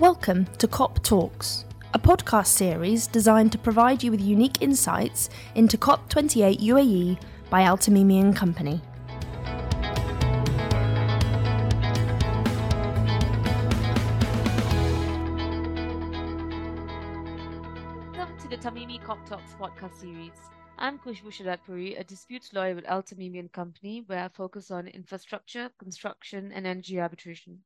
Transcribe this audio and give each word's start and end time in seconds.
Welcome 0.00 0.46
to 0.58 0.68
COP 0.68 1.02
Talks, 1.02 1.64
a 1.92 1.98
podcast 1.98 2.46
series 2.46 3.08
designed 3.08 3.50
to 3.50 3.58
provide 3.58 4.00
you 4.00 4.12
with 4.12 4.20
unique 4.20 4.62
insights 4.62 5.28
into 5.56 5.76
COP28 5.76 6.60
UAE 6.60 7.20
by 7.50 7.62
Al 7.62 7.76
Tamimi 7.76 8.20
and 8.20 8.36
Company. 8.36 8.80
Welcome 18.16 18.38
to 18.38 18.48
the 18.48 18.56
Tamimi 18.56 19.02
COP 19.02 19.28
Talks 19.28 19.56
podcast 19.60 19.98
series. 19.98 20.30
I'm 20.78 21.00
Khushboo 21.00 21.32
Shahdadpuri, 21.32 21.98
a 21.98 22.04
disputes 22.04 22.52
lawyer 22.52 22.76
with 22.76 22.86
Al 22.86 23.02
Tamimi 23.02 23.40
and 23.40 23.50
Company, 23.50 24.04
where 24.06 24.22
I 24.22 24.28
focus 24.28 24.70
on 24.70 24.86
infrastructure, 24.86 25.72
construction, 25.76 26.52
and 26.54 26.68
energy 26.68 27.00
arbitration. 27.00 27.62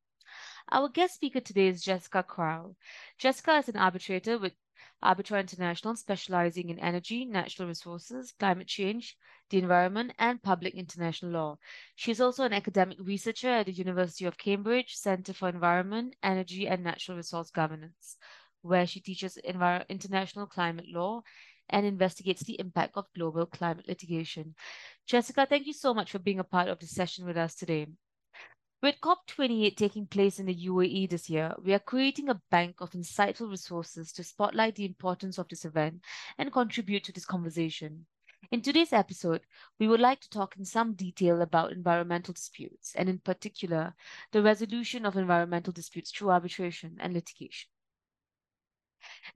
Our 0.71 0.89
guest 0.89 1.15
speaker 1.15 1.41
today 1.41 1.69
is 1.69 1.83
Jessica 1.83 2.23
Crowell. 2.23 2.77
Jessica 3.19 3.57
is 3.59 3.69
an 3.69 3.77
arbitrator 3.77 4.39
with 4.39 4.55
Arbitra 5.03 5.41
International, 5.41 5.95
specializing 5.97 6.69
in 6.69 6.79
energy, 6.79 7.25
natural 7.25 7.69
resources, 7.69 8.33
climate 8.39 8.67
change, 8.67 9.17
the 9.51 9.59
environment, 9.59 10.13
and 10.19 10.43
public 10.43 10.75
international 10.75 11.33
law. 11.33 11.59
She 11.95 12.11
is 12.11 12.21
also 12.21 12.45
an 12.45 12.53
academic 12.53 12.99
researcher 13.01 13.49
at 13.49 13.67
the 13.67 13.73
University 13.73 14.25
of 14.25 14.39
Cambridge 14.39 14.95
Center 14.95 15.33
for 15.33 15.49
Environment, 15.49 16.15
Energy, 16.23 16.67
and 16.67 16.83
Natural 16.83 17.17
Resource 17.17 17.51
Governance, 17.51 18.17
where 18.63 18.87
she 18.87 19.01
teaches 19.01 19.39
envir- 19.47 19.89
international 19.89 20.47
climate 20.47 20.87
law 20.89 21.23
and 21.69 21.87
investigates 21.87 22.43
the 22.45 22.59
impact 22.59 22.97
of 22.97 23.13
global 23.15 23.47
climate 23.47 23.87
litigation. 23.89 24.55
Jessica, 25.07 25.47
thank 25.47 25.67
you 25.67 25.73
so 25.73 25.95
much 25.95 26.11
for 26.11 26.19
being 26.19 26.39
a 26.39 26.45
part 26.45 26.69
of 26.69 26.79
this 26.79 26.93
session 26.93 27.27
with 27.27 27.37
us 27.37 27.55
today. 27.55 27.87
With 28.83 29.01
COP28 29.01 29.77
taking 29.77 30.09
place 30.09 30.41
in 30.41 30.47
the 30.47 30.67
UAE 30.67 31.09
this 31.09 31.31
year, 31.31 31.55
we 31.63 31.73
are 31.73 31.79
creating 31.79 32.29
a 32.29 32.43
bank 32.51 32.81
of 32.81 32.91
insightful 32.91 33.49
resources 33.49 34.13
to 34.15 34.25
spotlight 34.25 34.75
the 34.75 34.85
importance 34.85 35.39
of 35.39 35.47
this 35.47 35.65
event 35.65 36.03
and 36.37 36.53
contribute 36.53 37.05
to 37.05 37.13
this 37.13 37.25
conversation. 37.25 38.07
In 38.51 38.61
today's 38.61 38.93
episode, 38.93 39.43
we 39.79 39.87
would 39.87 40.01
like 40.01 40.21
to 40.23 40.29
talk 40.29 40.57
in 40.57 40.65
some 40.65 40.95
detail 40.95 41.43
about 41.43 41.71
environmental 41.71 42.35
disputes, 42.35 42.93
and 42.97 43.09
in 43.09 43.21
particular, 43.21 43.95
the 44.33 44.43
resolution 44.43 45.07
of 45.07 45.17
environmental 45.17 45.73
disputes 45.73 46.11
through 46.11 46.31
arbitration 46.31 46.97
and 46.99 47.15
litigation. 47.15 47.71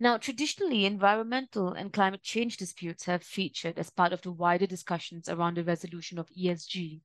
Now, 0.00 0.18
traditionally, 0.18 0.86
environmental 0.86 1.72
and 1.72 1.92
climate 1.92 2.24
change 2.24 2.56
disputes 2.56 3.04
have 3.04 3.22
featured 3.22 3.78
as 3.78 3.90
part 3.90 4.12
of 4.12 4.22
the 4.22 4.32
wider 4.32 4.66
discussions 4.66 5.28
around 5.28 5.56
the 5.56 5.62
resolution 5.62 6.18
of 6.18 6.28
ESG. 6.30 7.00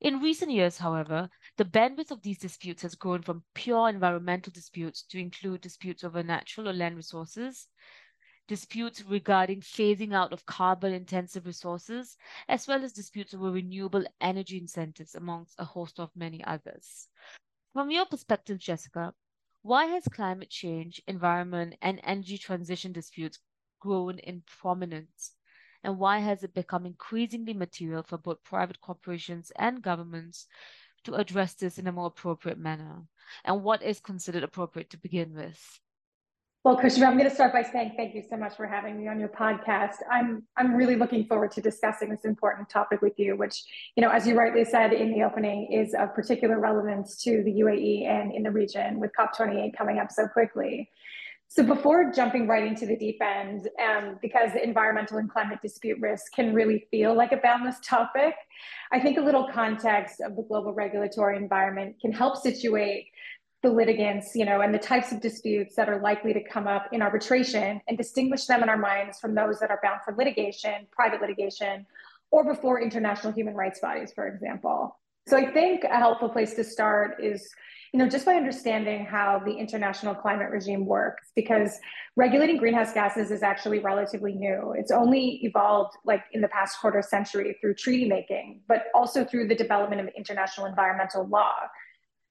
In 0.00 0.20
recent 0.20 0.50
years, 0.50 0.78
however, 0.78 1.30
the 1.56 1.64
bandwidth 1.64 2.10
of 2.10 2.22
these 2.22 2.38
disputes 2.38 2.82
has 2.82 2.96
grown 2.96 3.22
from 3.22 3.44
pure 3.54 3.88
environmental 3.88 4.52
disputes 4.52 5.02
to 5.04 5.18
include 5.20 5.60
disputes 5.60 6.02
over 6.02 6.22
natural 6.24 6.68
or 6.68 6.72
land 6.72 6.96
resources, 6.96 7.68
disputes 8.48 9.02
regarding 9.04 9.60
phasing 9.60 10.14
out 10.14 10.32
of 10.32 10.46
carbon 10.46 10.92
intensive 10.92 11.46
resources, 11.46 12.16
as 12.48 12.66
well 12.66 12.84
as 12.84 12.92
disputes 12.92 13.34
over 13.34 13.50
renewable 13.52 14.04
energy 14.20 14.58
incentives, 14.58 15.14
amongst 15.14 15.54
a 15.58 15.64
host 15.64 16.00
of 16.00 16.14
many 16.16 16.44
others. 16.44 17.08
From 17.72 17.90
your 17.90 18.06
perspective, 18.06 18.58
Jessica, 18.58 19.14
why 19.62 19.86
has 19.86 20.04
climate 20.08 20.50
change, 20.50 21.02
environment, 21.06 21.76
and 21.82 22.00
energy 22.04 22.38
transition 22.38 22.92
disputes 22.92 23.40
grown 23.80 24.18
in 24.20 24.42
prominence 24.42 25.34
and 25.84 25.98
why 25.98 26.18
has 26.18 26.42
it 26.42 26.54
become 26.54 26.86
increasingly 26.86 27.54
material 27.54 28.02
for 28.02 28.18
both 28.18 28.42
private 28.42 28.80
corporations 28.80 29.52
and 29.56 29.82
governments 29.82 30.46
to 31.04 31.14
address 31.14 31.54
this 31.54 31.78
in 31.78 31.86
a 31.86 31.92
more 31.92 32.06
appropriate 32.06 32.58
manner? 32.58 33.02
And 33.44 33.62
what 33.62 33.82
is 33.82 34.00
considered 34.00 34.42
appropriate 34.42 34.90
to 34.90 34.98
begin 34.98 35.34
with? 35.34 35.80
Well, 36.64 36.76
Khushboo, 36.76 37.06
I'm 37.06 37.16
going 37.16 37.28
to 37.28 37.34
start 37.34 37.52
by 37.52 37.62
saying 37.62 37.92
thank 37.96 38.14
you 38.14 38.22
so 38.28 38.36
much 38.36 38.56
for 38.56 38.66
having 38.66 38.98
me 38.98 39.06
on 39.08 39.20
your 39.20 39.28
podcast. 39.28 39.94
I'm 40.10 40.42
I'm 40.56 40.74
really 40.74 40.96
looking 40.96 41.24
forward 41.24 41.52
to 41.52 41.60
discussing 41.60 42.10
this 42.10 42.24
important 42.24 42.68
topic 42.68 43.00
with 43.00 43.16
you, 43.16 43.36
which, 43.36 43.62
you 43.96 44.02
know, 44.02 44.10
as 44.10 44.26
you 44.26 44.36
rightly 44.36 44.64
said 44.64 44.92
in 44.92 45.12
the 45.12 45.22
opening, 45.22 45.72
is 45.72 45.94
of 45.94 46.14
particular 46.14 46.58
relevance 46.58 47.22
to 47.22 47.44
the 47.44 47.52
UAE 47.60 48.06
and 48.06 48.34
in 48.34 48.42
the 48.42 48.50
region 48.50 48.98
with 48.98 49.12
COP28 49.18 49.78
coming 49.78 49.98
up 49.98 50.10
so 50.10 50.26
quickly. 50.26 50.90
So 51.50 51.62
before 51.62 52.12
jumping 52.12 52.46
right 52.46 52.62
into 52.62 52.84
the 52.84 52.96
deep 52.96 53.18
end, 53.22 53.68
um, 53.82 54.18
because 54.20 54.50
environmental 54.62 55.16
and 55.16 55.30
climate 55.30 55.60
dispute 55.62 55.98
risk 55.98 56.32
can 56.34 56.54
really 56.54 56.86
feel 56.90 57.14
like 57.14 57.32
a 57.32 57.38
boundless 57.38 57.76
topic, 57.82 58.34
I 58.92 59.00
think 59.00 59.16
a 59.16 59.22
little 59.22 59.48
context 59.50 60.20
of 60.20 60.36
the 60.36 60.42
global 60.42 60.74
regulatory 60.74 61.38
environment 61.38 61.96
can 62.02 62.12
help 62.12 62.36
situate 62.36 63.06
the 63.62 63.70
litigants, 63.70 64.32
you 64.34 64.44
know, 64.44 64.60
and 64.60 64.74
the 64.74 64.78
types 64.78 65.10
of 65.10 65.22
disputes 65.22 65.74
that 65.74 65.88
are 65.88 66.00
likely 66.00 66.34
to 66.34 66.44
come 66.44 66.68
up 66.68 66.86
in 66.92 67.00
arbitration 67.00 67.80
and 67.88 67.96
distinguish 67.96 68.44
them 68.44 68.62
in 68.62 68.68
our 68.68 68.76
minds 68.76 69.18
from 69.18 69.34
those 69.34 69.58
that 69.58 69.70
are 69.70 69.80
bound 69.82 70.00
for 70.04 70.14
litigation, 70.14 70.86
private 70.92 71.20
litigation, 71.20 71.86
or 72.30 72.44
before 72.44 72.80
international 72.80 73.32
human 73.32 73.54
rights 73.54 73.80
bodies, 73.80 74.12
for 74.14 74.28
example. 74.28 74.98
So 75.26 75.36
I 75.36 75.50
think 75.50 75.84
a 75.84 75.96
helpful 75.96 76.28
place 76.28 76.54
to 76.54 76.64
start 76.64 77.22
is 77.22 77.50
you 77.92 77.98
know, 77.98 78.08
just 78.08 78.26
by 78.26 78.34
understanding 78.34 79.06
how 79.06 79.40
the 79.44 79.52
international 79.52 80.14
climate 80.14 80.50
regime 80.50 80.84
works, 80.84 81.30
because 81.34 81.78
regulating 82.16 82.58
greenhouse 82.58 82.92
gases 82.92 83.30
is 83.30 83.42
actually 83.42 83.78
relatively 83.78 84.34
new. 84.34 84.74
It's 84.76 84.90
only 84.90 85.40
evolved 85.42 85.96
like 86.04 86.24
in 86.32 86.40
the 86.40 86.48
past 86.48 86.78
quarter 86.80 87.02
century 87.02 87.56
through 87.60 87.74
treaty 87.74 88.06
making, 88.06 88.60
but 88.68 88.84
also 88.94 89.24
through 89.24 89.48
the 89.48 89.54
development 89.54 90.02
of 90.02 90.08
international 90.16 90.66
environmental 90.66 91.26
law. 91.28 91.54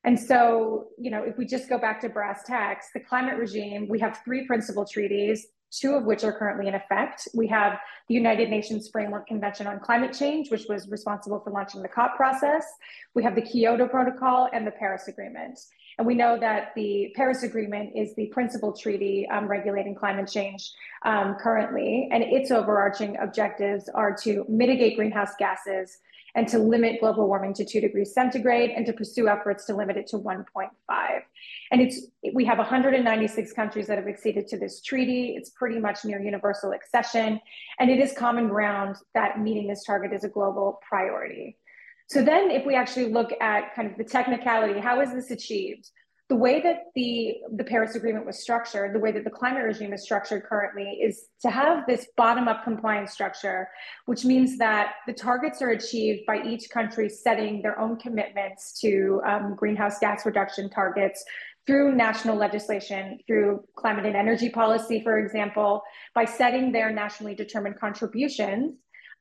And 0.03 0.19
so, 0.19 0.87
you 0.97 1.09
know, 1.09 1.23
if 1.23 1.37
we 1.37 1.45
just 1.45 1.67
go 1.67 1.77
back 1.77 1.99
to 2.01 2.09
brass 2.09 2.43
tacks, 2.43 2.87
the 2.93 2.99
climate 2.99 3.37
regime, 3.37 3.87
we 3.89 3.99
have 3.99 4.21
three 4.23 4.45
principal 4.45 4.85
treaties 4.85 5.47
two 5.71 5.93
of 5.95 6.05
which 6.05 6.23
are 6.23 6.31
currently 6.31 6.67
in 6.67 6.75
effect. 6.75 7.27
We 7.33 7.47
have 7.47 7.79
the 8.07 8.15
United 8.15 8.49
Nations 8.49 8.89
Framework 8.89 9.27
Convention 9.27 9.67
on 9.67 9.79
Climate 9.79 10.13
Change, 10.13 10.49
which 10.49 10.65
was 10.69 10.89
responsible 10.89 11.39
for 11.39 11.51
launching 11.51 11.81
the 11.81 11.89
COP 11.89 12.15
process. 12.15 12.65
We 13.13 13.23
have 13.23 13.35
the 13.35 13.41
Kyoto 13.41 13.87
Protocol 13.87 14.49
and 14.53 14.65
the 14.65 14.71
Paris 14.71 15.07
Agreement. 15.07 15.59
And 15.97 16.05
we 16.05 16.13
know 16.13 16.37
that 16.39 16.73
the 16.75 17.11
Paris 17.15 17.43
Agreement 17.43 17.93
is 17.95 18.13
the 18.15 18.27
principal 18.27 18.71
treaty 18.71 19.27
um, 19.29 19.47
regulating 19.47 19.95
climate 19.95 20.29
change 20.29 20.71
um, 21.03 21.35
currently, 21.39 22.07
and 22.11 22.23
its 22.23 22.51
overarching 22.51 23.17
objectives 23.17 23.89
are 23.89 24.15
to 24.23 24.45
mitigate 24.47 24.95
greenhouse 24.95 25.31
gases, 25.39 25.97
and 26.37 26.47
to 26.47 26.59
limit 26.59 26.99
global 26.99 27.27
warming 27.27 27.51
to 27.51 27.65
two 27.65 27.81
degrees 27.81 28.13
centigrade 28.13 28.69
and 28.69 28.85
to 28.85 28.93
pursue 28.93 29.27
efforts 29.27 29.65
to 29.65 29.75
limit 29.75 29.97
it 29.97 30.05
to 30.05 30.19
1.5. 30.19 30.69
And 31.71 31.81
it's 31.81 32.01
we 32.31 32.45
have 32.45 32.59
196 32.59 33.53
countries 33.53 33.87
that 33.87 33.97
have 33.97 34.07
acceded 34.07 34.47
to 34.49 34.57
this 34.57 34.79
treaty. 34.81 35.33
It's 35.35 35.49
pretty 35.49 35.79
much 35.79 36.05
near 36.05 36.21
universal 36.21 36.73
accession, 36.73 37.41
and 37.79 37.89
it 37.89 37.99
is 37.99 38.13
common 38.13 38.49
ground 38.49 38.97
that 39.15 39.39
meeting 39.41 39.67
this 39.67 39.83
target 39.83 40.13
is 40.13 40.23
a 40.23 40.29
global 40.29 40.79
priority. 40.87 41.57
So 42.07 42.23
then 42.23 42.51
if 42.51 42.65
we 42.65 42.75
actually 42.75 43.11
look 43.11 43.31
at 43.41 43.75
kind 43.75 43.91
of 43.91 43.97
the 43.97 44.03
technicality, 44.03 44.79
how 44.79 45.01
is 45.01 45.13
this 45.13 45.31
achieved? 45.31 45.89
the 46.29 46.35
way 46.35 46.61
that 46.61 46.87
the, 46.93 47.37
the 47.55 47.63
Paris 47.63 47.95
Agreement 47.95 48.25
was 48.25 48.41
structured, 48.41 48.93
the 48.93 48.99
way 48.99 49.13
that 49.13 49.23
the 49.23 49.29
climate 49.29 49.63
regime 49.63 49.93
is 49.93 50.03
structured 50.03 50.43
currently, 50.43 50.99
is 51.01 51.27
to 51.41 51.49
have 51.49 51.85
this 51.87 52.07
bottom 52.17 52.49
up 52.49 52.65
compliance 52.65 53.13
structure, 53.13 53.69
which 54.07 54.25
means 54.25 54.57
that 54.57 54.95
the 55.07 55.13
targets 55.13 55.61
are 55.61 55.69
achieved 55.69 56.25
by 56.27 56.43
each 56.43 56.69
country 56.69 57.07
setting 57.07 57.61
their 57.61 57.79
own 57.79 57.97
commitments 57.97 58.77
to 58.81 59.21
um, 59.25 59.55
greenhouse 59.55 59.99
gas 59.99 60.25
reduction 60.25 60.69
targets 60.69 61.23
through 61.65 61.95
national 61.95 62.35
legislation, 62.35 63.19
through 63.25 63.63
climate 63.77 64.05
and 64.05 64.15
energy 64.15 64.49
policy, 64.49 65.01
for 65.01 65.19
example, 65.19 65.81
by 66.13 66.25
setting 66.25 66.73
their 66.73 66.91
nationally 66.91 67.35
determined 67.35 67.79
contributions 67.79 68.75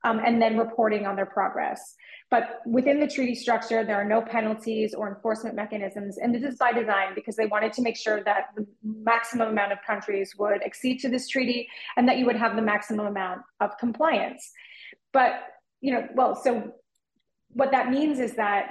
um, 0.04 0.20
and 0.24 0.42
then 0.42 0.56
reporting 0.56 1.06
on 1.06 1.14
their 1.14 1.26
progress. 1.26 1.94
But 2.28 2.60
within 2.66 2.98
the 2.98 3.06
treaty 3.06 3.36
structure, 3.36 3.84
there 3.84 3.94
are 3.96 4.04
no 4.04 4.20
penalties 4.20 4.94
or 4.94 5.08
enforcement 5.08 5.54
mechanisms. 5.54 6.18
And 6.18 6.34
this 6.34 6.42
is 6.42 6.58
by 6.58 6.72
design 6.72 7.14
because 7.14 7.36
they 7.36 7.46
wanted 7.46 7.72
to 7.74 7.82
make 7.82 7.96
sure 7.96 8.22
that 8.24 8.46
the 8.56 8.66
maximum 8.82 9.48
amount 9.48 9.70
of 9.70 9.78
countries 9.86 10.34
would 10.36 10.62
accede 10.64 10.98
to 11.00 11.08
this 11.08 11.28
treaty 11.28 11.68
and 11.96 12.08
that 12.08 12.18
you 12.18 12.26
would 12.26 12.36
have 12.36 12.56
the 12.56 12.62
maximum 12.62 13.06
amount 13.06 13.42
of 13.60 13.78
compliance. 13.78 14.50
But, 15.12 15.34
you 15.80 15.92
know, 15.92 16.08
well, 16.14 16.34
so 16.34 16.72
what 17.50 17.70
that 17.70 17.90
means 17.90 18.18
is 18.18 18.34
that 18.34 18.70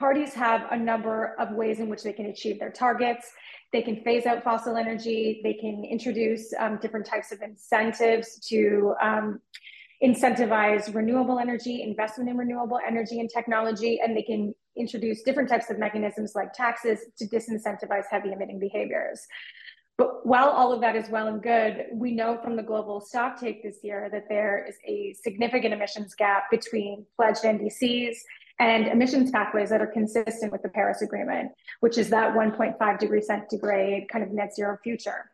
parties 0.00 0.34
have 0.34 0.66
a 0.72 0.76
number 0.76 1.36
of 1.38 1.52
ways 1.52 1.78
in 1.78 1.88
which 1.88 2.02
they 2.02 2.12
can 2.12 2.26
achieve 2.26 2.58
their 2.58 2.70
targets. 2.70 3.30
They 3.72 3.82
can 3.82 4.02
phase 4.02 4.26
out 4.26 4.42
fossil 4.42 4.76
energy. 4.76 5.40
They 5.44 5.54
can 5.54 5.84
introduce 5.84 6.52
um, 6.58 6.78
different 6.80 7.06
types 7.06 7.30
of 7.30 7.42
incentives 7.42 8.40
to 8.48 8.94
um, 9.00 9.40
incentivize 10.02 10.94
renewable 10.94 11.38
energy, 11.38 11.82
investment 11.82 12.30
in 12.30 12.36
renewable 12.36 12.78
energy 12.86 13.20
and 13.20 13.28
technology, 13.28 14.00
and 14.02 14.16
they 14.16 14.22
can 14.22 14.54
introduce 14.76 15.22
different 15.22 15.48
types 15.48 15.70
of 15.70 15.78
mechanisms 15.78 16.32
like 16.34 16.52
taxes 16.52 17.00
to 17.18 17.26
disincentivize 17.26 18.04
heavy 18.10 18.32
emitting 18.32 18.60
behaviors. 18.60 19.26
But 19.96 20.24
while 20.24 20.50
all 20.50 20.72
of 20.72 20.80
that 20.82 20.94
is 20.94 21.10
well 21.10 21.26
and 21.26 21.42
good, 21.42 21.86
we 21.92 22.12
know 22.12 22.38
from 22.42 22.54
the 22.54 22.62
global 22.62 23.00
stock 23.00 23.40
take 23.40 23.64
this 23.64 23.78
year 23.82 24.08
that 24.12 24.26
there 24.28 24.64
is 24.68 24.76
a 24.86 25.12
significant 25.14 25.74
emissions 25.74 26.14
gap 26.14 26.44
between 26.52 27.04
pledged 27.16 27.42
NDCs 27.42 28.14
and 28.60 28.86
emissions 28.86 29.32
pathways 29.32 29.70
that 29.70 29.80
are 29.80 29.88
consistent 29.88 30.52
with 30.52 30.62
the 30.62 30.68
Paris 30.68 31.02
Agreement, 31.02 31.50
which 31.80 31.98
is 31.98 32.10
that 32.10 32.34
1.5 32.34 32.98
degree 33.00 33.20
centigrade 33.22 34.08
kind 34.08 34.22
of 34.22 34.30
net 34.30 34.54
zero 34.54 34.78
future. 34.84 35.30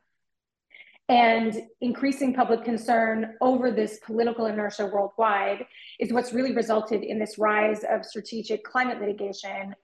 And 1.08 1.54
increasing 1.82 2.32
public 2.32 2.64
concern 2.64 3.34
over 3.42 3.70
this 3.70 3.98
political 4.04 4.46
inertia 4.46 4.86
worldwide 4.86 5.66
is 6.00 6.12
what's 6.12 6.32
really 6.32 6.54
resulted 6.54 7.02
in 7.02 7.18
this 7.18 7.36
rise 7.36 7.84
of 7.90 8.06
strategic 8.06 8.64
climate 8.64 9.00
litigation 9.00 9.74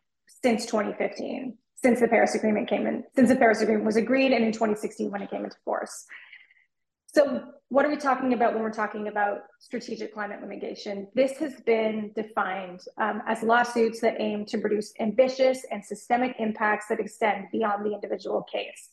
since 0.42 0.64
2015, 0.64 1.58
since 1.74 2.00
the 2.00 2.08
Paris 2.08 2.34
Agreement 2.34 2.68
came 2.68 2.86
in, 2.86 3.04
since 3.14 3.28
the 3.28 3.36
Paris 3.36 3.60
Agreement 3.60 3.84
was 3.84 3.96
agreed, 3.96 4.32
and 4.32 4.44
in 4.44 4.52
2016 4.52 5.10
when 5.10 5.20
it 5.20 5.30
came 5.30 5.44
into 5.44 5.56
force. 5.62 6.06
So, 7.12 7.42
what 7.68 7.84
are 7.84 7.88
we 7.88 7.96
talking 7.96 8.32
about 8.32 8.54
when 8.54 8.62
we're 8.62 8.72
talking 8.72 9.08
about 9.08 9.42
strategic 9.58 10.14
climate 10.14 10.40
litigation? 10.42 11.08
This 11.14 11.36
has 11.38 11.60
been 11.60 12.12
defined 12.16 12.80
um, 12.98 13.22
as 13.26 13.42
lawsuits 13.42 14.00
that 14.00 14.16
aim 14.18 14.46
to 14.46 14.58
produce 14.58 14.92
ambitious 15.00 15.64
and 15.70 15.84
systemic 15.84 16.36
impacts 16.38 16.86
that 16.88 16.98
extend 16.98 17.46
beyond 17.52 17.84
the 17.84 17.92
individual 17.92 18.42
case. 18.42 18.90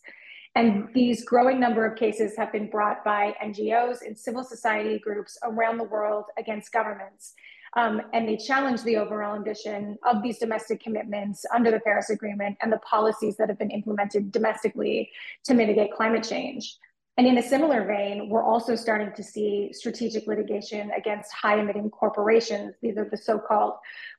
And 0.57 0.89
these 0.95 1.23
growing 1.23 1.59
number 1.59 1.85
of 1.85 1.95
cases 1.95 2.35
have 2.35 2.51
been 2.51 2.67
brought 2.67 3.05
by 3.05 3.35
NGOs 3.45 4.01
and 4.01 4.17
civil 4.17 4.43
society 4.43 4.97
groups 4.97 5.37
around 5.43 5.77
the 5.77 5.83
world 5.83 6.25
against 6.35 6.71
governments. 6.71 7.35
Um, 7.75 8.01
and 8.11 8.27
they 8.27 8.37
challenge 8.37 8.81
the 8.81 8.97
overall 8.97 9.35
ambition 9.35 9.99
of 10.03 10.23
these 10.23 10.39
domestic 10.39 10.81
commitments 10.81 11.45
under 11.53 11.69
the 11.69 11.79
Paris 11.81 12.09
Agreement 12.09 12.57
and 12.63 12.73
the 12.73 12.79
policies 12.79 13.37
that 13.37 13.49
have 13.49 13.59
been 13.59 13.69
implemented 13.69 14.31
domestically 14.31 15.11
to 15.43 15.53
mitigate 15.53 15.93
climate 15.93 16.27
change. 16.27 16.79
And 17.17 17.27
in 17.27 17.37
a 17.37 17.43
similar 17.43 17.85
vein, 17.85 18.27
we're 18.27 18.43
also 18.43 18.75
starting 18.75 19.11
to 19.13 19.21
see 19.21 19.69
strategic 19.73 20.25
litigation 20.25 20.89
against 20.97 21.31
high 21.33 21.59
emitting 21.59 21.91
corporations. 21.91 22.73
These 22.81 22.97
are 22.97 23.07
the 23.07 23.17
so 23.17 23.37
called 23.37 23.73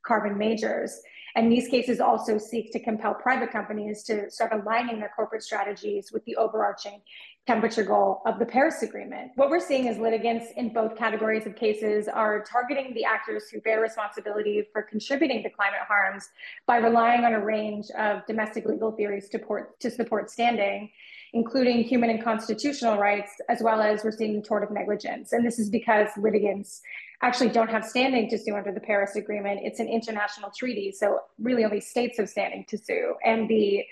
carbon 0.04 0.38
majors. 0.38 1.00
And 1.38 1.52
these 1.52 1.68
cases 1.68 2.00
also 2.00 2.36
seek 2.36 2.72
to 2.72 2.80
compel 2.80 3.14
private 3.14 3.52
companies 3.52 4.02
to 4.02 4.28
start 4.28 4.52
aligning 4.52 4.98
their 4.98 5.12
corporate 5.14 5.44
strategies 5.44 6.10
with 6.10 6.24
the 6.24 6.34
overarching 6.34 7.00
temperature 7.46 7.84
goal 7.84 8.22
of 8.26 8.40
the 8.40 8.44
Paris 8.44 8.82
Agreement. 8.82 9.30
What 9.36 9.48
we're 9.48 9.60
seeing 9.60 9.86
is 9.86 9.98
litigants 9.98 10.46
in 10.56 10.72
both 10.72 10.96
categories 10.96 11.46
of 11.46 11.54
cases 11.54 12.08
are 12.08 12.42
targeting 12.42 12.92
the 12.92 13.04
actors 13.04 13.48
who 13.50 13.60
bear 13.60 13.80
responsibility 13.80 14.64
for 14.72 14.82
contributing 14.82 15.44
to 15.44 15.50
climate 15.50 15.78
harms 15.86 16.28
by 16.66 16.78
relying 16.78 17.24
on 17.24 17.34
a 17.34 17.40
range 17.40 17.86
of 17.96 18.26
domestic 18.26 18.66
legal 18.66 18.90
theories 18.90 19.28
to, 19.28 19.38
to 19.78 19.90
support 19.92 20.32
standing, 20.32 20.90
including 21.34 21.84
human 21.84 22.10
and 22.10 22.24
constitutional 22.24 22.98
rights, 22.98 23.30
as 23.48 23.62
well 23.62 23.80
as 23.80 24.02
we're 24.02 24.10
seeing 24.10 24.42
tort 24.42 24.64
of 24.64 24.72
negligence. 24.72 25.32
And 25.32 25.46
this 25.46 25.60
is 25.60 25.70
because 25.70 26.08
litigants 26.16 26.82
actually 27.22 27.50
don't 27.50 27.70
have 27.70 27.84
standing 27.84 28.28
to 28.30 28.38
sue 28.38 28.54
under 28.54 28.72
the 28.72 28.80
Paris 28.80 29.16
Agreement. 29.16 29.60
It's 29.62 29.80
an 29.80 29.88
international 29.88 30.50
treaty, 30.56 30.92
so 30.92 31.20
really 31.38 31.64
only 31.64 31.80
states 31.80 32.18
have 32.18 32.28
standing 32.28 32.64
to 32.68 32.78
sue. 32.78 33.14
And 33.24 33.48
the 33.48 33.84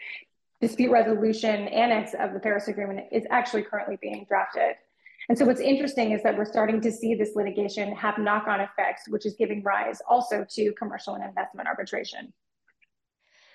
dispute 0.61 0.91
resolution 0.91 1.69
annex 1.69 2.15
of 2.19 2.33
the 2.33 2.41
Paris 2.41 2.69
Agreement 2.69 3.07
is 3.13 3.25
actually 3.31 3.63
currently 3.63 3.99
being 4.01 4.25
drafted. 4.29 4.77
And 5.29 5.37
so 5.37 5.45
what's 5.45 5.61
interesting 5.61 6.13
is 6.13 6.23
that 6.23 6.39
we're 6.39 6.45
starting 6.45 6.81
to 6.83 6.93
see 6.93 7.15
this 7.15 7.35
litigation 7.35 7.95
have 7.97 8.17
knock-on 8.19 8.61
effects, 8.61 9.09
which 9.09 9.27
is 9.27 9.35
giving 9.35 9.63
rise 9.65 10.01
also 10.09 10.47
to 10.51 10.73
commercial 10.79 11.15
and 11.15 11.25
investment 11.25 11.67
arbitration. 11.69 12.33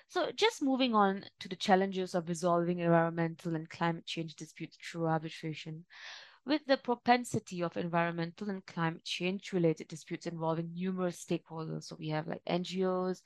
So 0.08 0.30
just 0.36 0.62
moving 0.62 0.94
on 0.94 1.24
to 1.40 1.48
the 1.48 1.56
challenges 1.56 2.14
of 2.14 2.28
resolving 2.28 2.80
environmental 2.80 3.54
and 3.54 3.70
climate 3.70 4.04
change 4.04 4.34
disputes 4.34 4.76
through 4.76 5.06
arbitration. 5.06 5.86
With 6.44 6.66
the 6.66 6.76
propensity 6.76 7.62
of 7.62 7.76
environmental 7.76 8.50
and 8.50 8.66
climate 8.66 9.04
change 9.04 9.52
related 9.52 9.86
disputes 9.86 10.26
involving 10.26 10.74
numerous 10.74 11.24
stakeholders, 11.24 11.84
so 11.84 11.96
we 11.96 12.08
have 12.08 12.26
like 12.26 12.42
NGOs, 12.46 13.22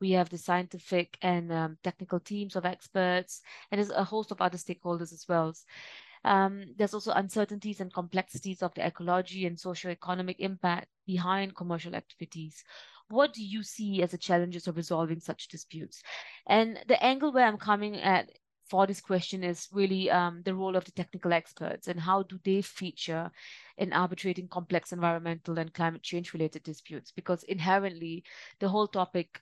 we 0.00 0.12
have 0.12 0.28
the 0.28 0.38
scientific 0.38 1.18
and 1.20 1.52
um, 1.52 1.78
technical 1.82 2.20
teams 2.20 2.54
of 2.54 2.64
experts, 2.64 3.42
and 3.70 3.78
there's 3.80 3.90
a 3.90 4.04
host 4.04 4.30
of 4.30 4.40
other 4.40 4.56
stakeholders 4.56 5.12
as 5.12 5.26
well. 5.28 5.52
Um, 6.24 6.74
there's 6.76 6.94
also 6.94 7.12
uncertainties 7.12 7.80
and 7.80 7.92
complexities 7.92 8.62
of 8.62 8.72
the 8.74 8.86
ecology 8.86 9.46
and 9.46 9.58
socio-economic 9.58 10.38
impact 10.38 10.88
behind 11.06 11.56
commercial 11.56 11.96
activities. 11.96 12.62
What 13.08 13.32
do 13.32 13.42
you 13.42 13.64
see 13.64 14.02
as 14.02 14.12
the 14.12 14.18
challenges 14.18 14.68
of 14.68 14.76
resolving 14.76 15.18
such 15.18 15.48
disputes? 15.48 16.02
And 16.46 16.78
the 16.86 17.02
angle 17.02 17.32
where 17.32 17.46
I'm 17.46 17.58
coming 17.58 17.96
at 17.96 18.30
for 18.70 18.86
this 18.86 19.00
question 19.00 19.42
is 19.42 19.68
really 19.72 20.10
um, 20.10 20.42
the 20.44 20.54
role 20.54 20.76
of 20.76 20.84
the 20.84 20.92
technical 20.92 21.32
experts 21.32 21.88
and 21.88 21.98
how 21.98 22.22
do 22.22 22.38
they 22.44 22.62
feature 22.62 23.30
in 23.78 23.92
arbitrating 23.92 24.46
complex 24.48 24.92
environmental 24.92 25.58
and 25.58 25.74
climate 25.74 26.02
change 26.02 26.32
related 26.32 26.62
disputes? 26.62 27.10
Because 27.10 27.42
inherently 27.44 28.22
the 28.60 28.68
whole 28.68 28.86
topic 28.86 29.40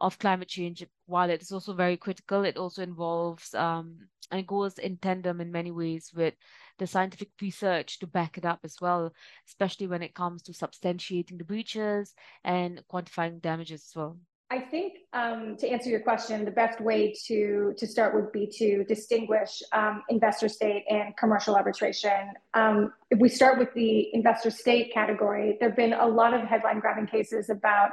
of 0.00 0.18
climate 0.20 0.48
change 0.48 0.86
while 1.06 1.28
it 1.28 1.42
is 1.42 1.50
also 1.50 1.74
very 1.74 1.96
critical 1.96 2.44
it 2.44 2.56
also 2.56 2.82
involves 2.82 3.52
um, 3.54 3.98
and 4.30 4.46
goes 4.46 4.78
in 4.78 4.96
tandem 4.98 5.40
in 5.40 5.50
many 5.50 5.72
ways 5.72 6.12
with 6.14 6.34
the 6.78 6.86
scientific 6.86 7.30
research 7.42 7.98
to 7.98 8.06
back 8.06 8.38
it 8.38 8.44
up 8.44 8.60
as 8.62 8.76
well 8.80 9.12
especially 9.48 9.88
when 9.88 10.02
it 10.02 10.14
comes 10.14 10.40
to 10.42 10.52
substantiating 10.52 11.36
the 11.36 11.44
breaches 11.44 12.14
and 12.44 12.80
quantifying 12.92 13.42
damages 13.42 13.84
as 13.90 13.96
well 13.96 14.16
I 14.50 14.60
think 14.60 15.00
um, 15.12 15.56
to 15.58 15.68
answer 15.68 15.90
your 15.90 16.00
question, 16.00 16.46
the 16.46 16.50
best 16.50 16.80
way 16.80 17.12
to 17.26 17.74
to 17.76 17.86
start 17.86 18.14
would 18.14 18.32
be 18.32 18.46
to 18.58 18.82
distinguish 18.84 19.62
um, 19.72 20.02
investor 20.08 20.48
state 20.48 20.84
and 20.88 21.14
commercial 21.18 21.54
arbitration. 21.54 22.32
Um, 22.54 22.94
if 23.10 23.18
we 23.18 23.28
start 23.28 23.58
with 23.58 23.74
the 23.74 24.08
investor 24.14 24.50
state 24.50 24.92
category, 24.94 25.58
there 25.60 25.68
have 25.68 25.76
been 25.76 25.92
a 25.92 26.06
lot 26.06 26.32
of 26.32 26.48
headline 26.48 26.80
grabbing 26.80 27.06
cases 27.06 27.50
about 27.50 27.90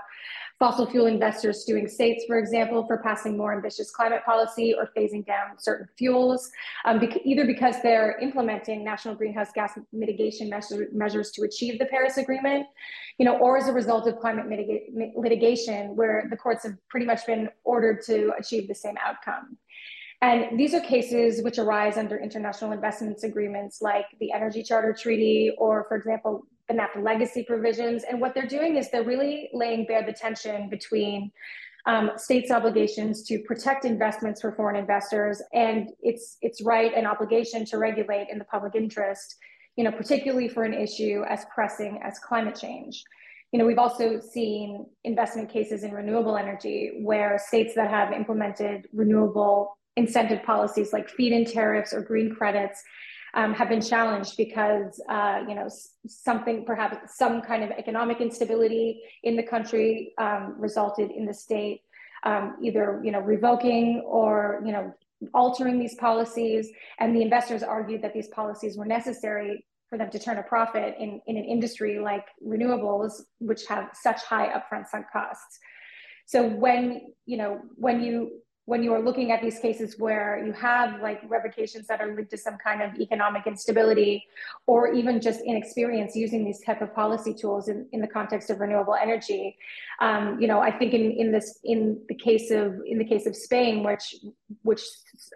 fossil 0.58 0.86
fuel 0.86 1.08
investors 1.08 1.66
suing 1.66 1.88
states, 1.88 2.24
for 2.26 2.38
example, 2.38 2.86
for 2.88 2.98
passing 2.98 3.36
more 3.36 3.54
ambitious 3.54 3.92
climate 3.92 4.24
policy 4.26 4.74
or 4.74 4.90
phasing 4.96 5.26
down 5.26 5.60
certain 5.60 5.88
fuels, 5.98 6.50
um, 6.86 7.00
bec- 7.00 7.26
either 7.26 7.46
because 7.46 7.76
they're 7.84 8.18
implementing 8.20 8.84
national 8.84 9.16
greenhouse 9.16 9.50
gas 9.54 9.78
mitigation 9.92 10.50
measure- 10.50 10.88
measures 10.94 11.32
to 11.32 11.44
achieve 11.44 11.78
the 11.78 11.86
Paris 11.88 12.18
Agreement, 12.18 12.66
you 13.18 13.26
know, 13.26 13.38
or 13.38 13.58
as 13.58 13.68
a 13.68 13.74
result 13.74 14.08
of 14.08 14.18
climate 14.18 14.46
litigation, 15.16 15.96
where 15.96 16.28
the 16.30 16.38
courts 16.38 16.64
have 16.64 16.76
pretty 16.90 17.06
much 17.06 17.26
been 17.26 17.50
ordered 17.66 18.02
to 18.04 18.32
achieve 18.40 18.68
the 18.70 18.76
same 18.76 18.96
outcome. 19.06 19.58
And 20.22 20.58
these 20.58 20.74
are 20.74 20.80
cases 20.80 21.44
which 21.44 21.60
arise 21.60 21.98
under 21.98 22.18
international 22.18 22.72
investments 22.72 23.24
agreements 23.24 23.82
like 23.82 24.06
the 24.22 24.32
Energy 24.32 24.64
Charter 24.64 24.94
Treaty, 24.94 25.52
or, 25.58 25.86
for 25.90 25.98
example, 25.98 26.48
the 26.68 26.74
NAFTA 26.74 27.04
legacy 27.04 27.44
provisions. 27.44 28.04
And 28.10 28.20
what 28.20 28.34
they're 28.34 28.48
doing 28.48 28.78
is 28.78 28.90
they're 28.90 29.04
really 29.04 29.50
laying 29.54 29.86
bare 29.86 30.06
the 30.06 30.14
tension 30.14 30.70
between 30.70 31.32
um, 31.86 32.12
states' 32.18 32.52
obligations 32.52 33.24
to 33.24 33.40
protect 33.40 33.86
investments 33.86 34.42
for 34.42 34.52
foreign 34.54 34.76
investors 34.76 35.42
and 35.54 35.92
its 36.02 36.38
its 36.42 36.64
right 36.64 36.92
and 36.96 37.06
obligation 37.06 37.64
to 37.66 37.78
regulate 37.78 38.28
in 38.32 38.40
the 38.40 38.46
public 38.46 38.74
interest, 38.76 39.36
you 39.76 39.84
know, 39.84 39.92
particularly 39.92 40.48
for 40.48 40.64
an 40.64 40.74
issue 40.74 41.24
as 41.30 41.46
pressing 41.54 42.00
as 42.04 42.18
climate 42.20 42.56
change. 42.56 43.04
You 43.52 43.60
know, 43.60 43.66
we've 43.66 43.78
also 43.78 44.20
seen 44.20 44.88
investment 45.04 45.50
cases 45.50 45.84
in 45.84 45.92
renewable 45.92 46.38
energy 46.38 47.00
where 47.04 47.38
states 47.38 47.76
that 47.76 47.90
have 47.90 48.12
implemented 48.12 48.88
renewable 48.92 49.78
incentive 49.96 50.44
policies 50.44 50.92
like 50.92 51.08
feed-in 51.08 51.46
tariffs 51.46 51.94
or 51.94 52.02
green 52.02 52.34
credits 52.34 52.84
um, 53.36 53.54
have 53.54 53.70
been 53.70 53.82
challenged 53.82 54.38
because 54.38 55.02
uh, 55.10 55.42
you 55.48 55.56
know 55.56 55.68
something 56.08 56.66
perhaps 56.66 57.18
some 57.18 57.42
kind 57.42 57.64
of 57.64 57.72
economic 57.72 58.22
instability 58.22 59.02
in 59.24 59.36
the 59.36 59.44
country 59.44 60.14
um, 60.18 60.56
resulted 60.58 61.12
in 61.12 61.26
the 61.26 61.34
state 61.34 61.82
um, 62.26 62.58
either 62.62 63.02
you 63.04 63.12
know 63.12 63.20
revoking 63.20 64.02
or 64.06 64.62
you 64.66 64.72
know 64.72 64.94
altering 65.34 65.80
these 65.80 65.96
policies. 65.96 66.70
And 67.00 67.16
the 67.16 67.22
investors 67.22 67.64
argued 67.64 68.02
that 68.02 68.14
these 68.14 68.28
policies 68.28 68.78
were 68.78 68.86
necessary 68.86 69.66
for 69.90 69.98
them 69.98 70.10
to 70.10 70.20
turn 70.20 70.38
a 70.40 70.44
profit 70.44 70.96
in, 71.00 71.22
in 71.28 71.38
an 71.38 71.46
industry 71.46 72.00
like 72.00 72.26
renewables 72.46 73.22
which 73.40 73.66
have 73.68 73.90
such 73.94 74.22
high 74.24 74.48
upfront 74.48 74.88
sunk 74.88 75.06
costs. 75.14 75.60
So 76.26 76.48
when 76.48 77.14
you 77.26 77.38
know 77.38 77.62
when 77.76 78.02
you 78.02 78.42
when 78.66 78.82
you 78.82 78.94
are 78.94 79.02
looking 79.02 79.32
at 79.32 79.42
these 79.42 79.60
cases 79.60 80.00
where 80.00 80.44
you 80.44 80.52
have 80.52 81.02
like 81.02 81.22
revocations 81.28 81.86
that 81.88 82.02
are 82.02 82.16
linked 82.16 82.32
to 82.32 82.38
some 82.38 82.58
kind 82.58 82.82
of 82.82 83.00
economic 83.00 83.46
instability 83.46 84.26
or 84.66 84.92
even 84.92 85.22
just 85.22 85.42
inexperience 85.42 86.16
using 86.16 86.44
these 86.44 86.62
type 86.62 86.82
of 86.82 86.94
policy 86.94 87.34
tools 87.34 87.70
in, 87.70 87.88
in 87.92 88.02
the 88.02 88.08
context 88.08 88.50
of 88.50 88.60
renewable 88.60 88.96
energy 88.96 89.56
um, 90.02 90.40
you 90.42 90.48
know 90.48 90.60
i 90.60 90.72
think 90.72 90.94
in, 90.94 91.12
in 91.12 91.32
this 91.32 91.60
in 91.64 92.00
the 92.10 92.16
case 92.16 92.50
of 92.52 92.76
in 92.86 92.98
the 92.98 93.06
case 93.06 93.26
of 93.28 93.36
spain 93.36 93.84
which 93.84 94.16
which 94.64 94.82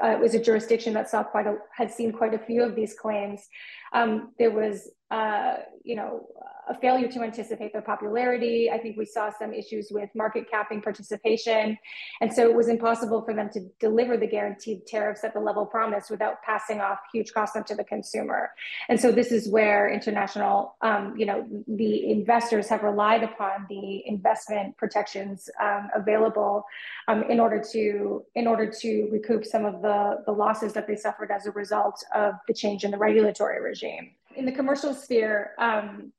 uh, 0.02 0.18
was 0.22 0.34
a 0.36 0.42
jurisdiction 0.42 0.94
that 0.94 1.10
saw 1.10 1.24
quite 1.24 1.48
a, 1.48 1.56
had 1.76 1.92
seen 1.92 2.12
quite 2.12 2.34
a 2.34 2.40
few 2.40 2.64
of 2.64 2.76
these 2.76 2.94
claims, 2.94 3.48
um, 3.94 4.32
there 4.38 4.52
was, 4.52 4.90
uh, 5.10 5.58
you 5.84 5.96
know, 5.96 6.28
a 6.70 6.80
failure 6.80 7.08
to 7.08 7.22
anticipate 7.22 7.74
their 7.74 7.82
popularity. 7.82 8.70
I 8.72 8.78
think 8.78 8.96
we 8.96 9.06
saw 9.06 9.32
some 9.32 9.54
issues 9.54 9.88
with 9.90 10.10
market 10.14 10.46
capping 10.50 10.82
participation. 10.82 11.78
And 12.22 12.32
so 12.32 12.48
it 12.48 12.56
was 12.56 12.68
impossible 12.68 13.24
for 13.24 13.34
them 13.34 13.50
to 13.54 13.62
deliver 13.80 14.18
the 14.18 14.28
guaranteed 14.28 14.86
tariffs 14.86 15.24
at 15.24 15.34
the 15.34 15.40
level 15.40 15.66
promised 15.66 16.12
without 16.12 16.44
passing 16.44 16.80
off 16.80 17.00
huge 17.12 17.34
costs 17.34 17.56
onto 17.56 17.76
the 17.76 17.84
consumer. 17.84 18.52
And 18.88 19.00
so 19.00 19.12
this 19.12 19.32
is 19.32 19.50
where 19.50 19.92
international, 19.92 20.76
um, 20.82 21.16
you 21.18 21.26
know, 21.26 21.48
the 21.68 22.12
investors 22.12 22.70
have 22.70 22.84
relied 22.84 23.24
upon 23.24 23.66
the 23.68 24.04
investment 24.06 24.78
protections 24.78 25.50
um, 25.60 25.90
available 25.96 26.66
um, 27.08 27.24
in 27.24 27.40
order 27.40 27.64
to 27.72 28.24
in 28.36 28.46
order 28.46 28.72
to 28.82 28.99
recoup 29.04 29.46
some 29.46 29.66
of 29.66 29.82
the, 29.82 30.24
the 30.26 30.32
losses 30.32 30.74
that 30.74 30.88
they 30.88 30.96
suffered 30.96 31.32
as 31.32 31.46
a 31.46 31.52
result 31.52 32.04
of 32.14 32.34
the 32.48 32.54
change 32.54 32.84
in 32.84 32.92
the 32.92 32.98
regulatory 32.98 33.62
regime. 33.62 34.12
In 34.36 34.46
the 34.46 34.52
commercial 34.52 34.94
sphere, 34.94 35.52
um, 35.60 36.12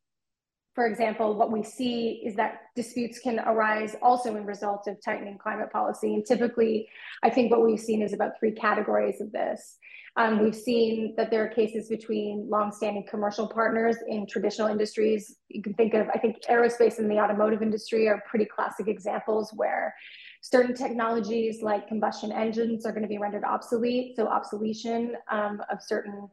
for 0.74 0.86
example, 0.86 1.34
what 1.34 1.50
we 1.50 1.62
see 1.62 2.22
is 2.24 2.36
that 2.36 2.60
disputes 2.76 3.18
can 3.18 3.40
arise 3.40 3.96
also 4.00 4.36
in 4.36 4.46
result 4.46 4.86
of 4.86 4.96
tightening 5.04 5.36
climate 5.36 5.70
policy. 5.72 6.14
And 6.14 6.24
typically, 6.24 6.88
I 7.22 7.30
think 7.30 7.50
what 7.50 7.64
we've 7.64 7.80
seen 7.80 8.02
is 8.02 8.12
about 8.12 8.38
three 8.38 8.52
categories 8.52 9.20
of 9.20 9.32
this. 9.32 9.78
Um, 10.16 10.42
we've 10.42 10.54
seen 10.54 11.14
that 11.16 11.30
there 11.30 11.44
are 11.44 11.48
cases 11.48 11.88
between 11.88 12.48
longstanding 12.48 13.06
commercial 13.08 13.46
partners 13.46 13.96
in 14.08 14.26
traditional 14.26 14.68
industries. 14.68 15.36
You 15.48 15.62
can 15.62 15.74
think 15.74 15.94
of, 15.94 16.08
I 16.14 16.18
think, 16.18 16.36
aerospace 16.48 16.98
and 16.98 17.10
the 17.10 17.18
automotive 17.18 17.62
industry 17.62 18.08
are 18.08 18.22
pretty 18.28 18.44
classic 18.44 18.88
examples 18.88 19.52
where 19.54 19.94
certain 20.40 20.74
technologies 20.74 21.62
like 21.62 21.88
combustion 21.88 22.32
engines 22.32 22.86
are 22.86 22.92
going 22.92 23.02
to 23.02 23.08
be 23.08 23.18
rendered 23.18 23.44
obsolete. 23.44 24.16
So, 24.16 24.26
obsolescence 24.26 25.12
um, 25.30 25.62
of 25.70 25.78
certain 25.82 26.28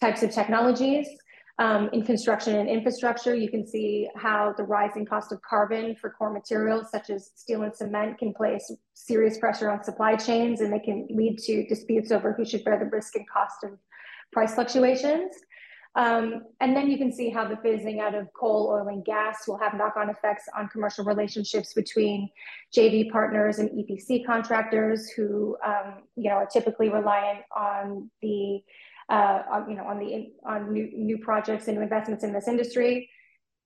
types 0.00 0.22
of 0.22 0.30
technologies. 0.30 1.08
Um, 1.58 1.88
in 1.94 2.02
construction 2.04 2.56
and 2.56 2.68
infrastructure, 2.68 3.34
you 3.34 3.48
can 3.48 3.66
see 3.66 4.08
how 4.14 4.52
the 4.58 4.62
rising 4.62 5.06
cost 5.06 5.32
of 5.32 5.40
carbon 5.40 5.96
for 5.96 6.10
core 6.10 6.30
materials 6.30 6.90
such 6.90 7.08
as 7.08 7.30
steel 7.34 7.62
and 7.62 7.74
cement 7.74 8.18
can 8.18 8.34
place 8.34 8.70
serious 8.92 9.38
pressure 9.38 9.70
on 9.70 9.82
supply 9.82 10.16
chains 10.16 10.60
and 10.60 10.70
they 10.70 10.78
can 10.78 11.06
lead 11.08 11.38
to 11.38 11.66
disputes 11.66 12.12
over 12.12 12.34
who 12.34 12.44
should 12.44 12.62
bear 12.62 12.78
the 12.78 12.84
risk 12.94 13.16
and 13.16 13.26
cost 13.30 13.64
of 13.64 13.70
price 14.32 14.54
fluctuations. 14.54 15.32
Um, 15.96 16.42
and 16.60 16.76
then 16.76 16.90
you 16.90 16.98
can 16.98 17.10
see 17.10 17.30
how 17.30 17.48
the 17.48 17.56
phasing 17.56 18.00
out 18.00 18.14
of 18.14 18.30
coal, 18.34 18.68
oil, 18.70 18.88
and 18.88 19.02
gas 19.02 19.48
will 19.48 19.56
have 19.56 19.72
knock-on 19.72 20.10
effects 20.10 20.44
on 20.54 20.68
commercial 20.68 21.06
relationships 21.06 21.72
between 21.72 22.28
JV 22.76 23.10
partners 23.10 23.58
and 23.58 23.70
EPC 23.70 24.26
contractors 24.26 25.08
who, 25.08 25.56
um, 25.64 26.02
you 26.14 26.28
know, 26.28 26.36
are 26.36 26.46
typically 26.46 26.90
reliant 26.90 27.40
on 27.56 28.10
the 28.20 28.60
uh, 29.08 29.42
on, 29.50 29.70
you 29.70 29.76
know, 29.76 29.84
on 29.84 29.98
the 29.98 30.32
on 30.44 30.72
new 30.72 30.90
new 30.92 31.16
projects 31.16 31.66
and 31.68 31.76
new 31.76 31.82
investments 31.82 32.24
in 32.24 32.32
this 32.32 32.46
industry. 32.46 33.08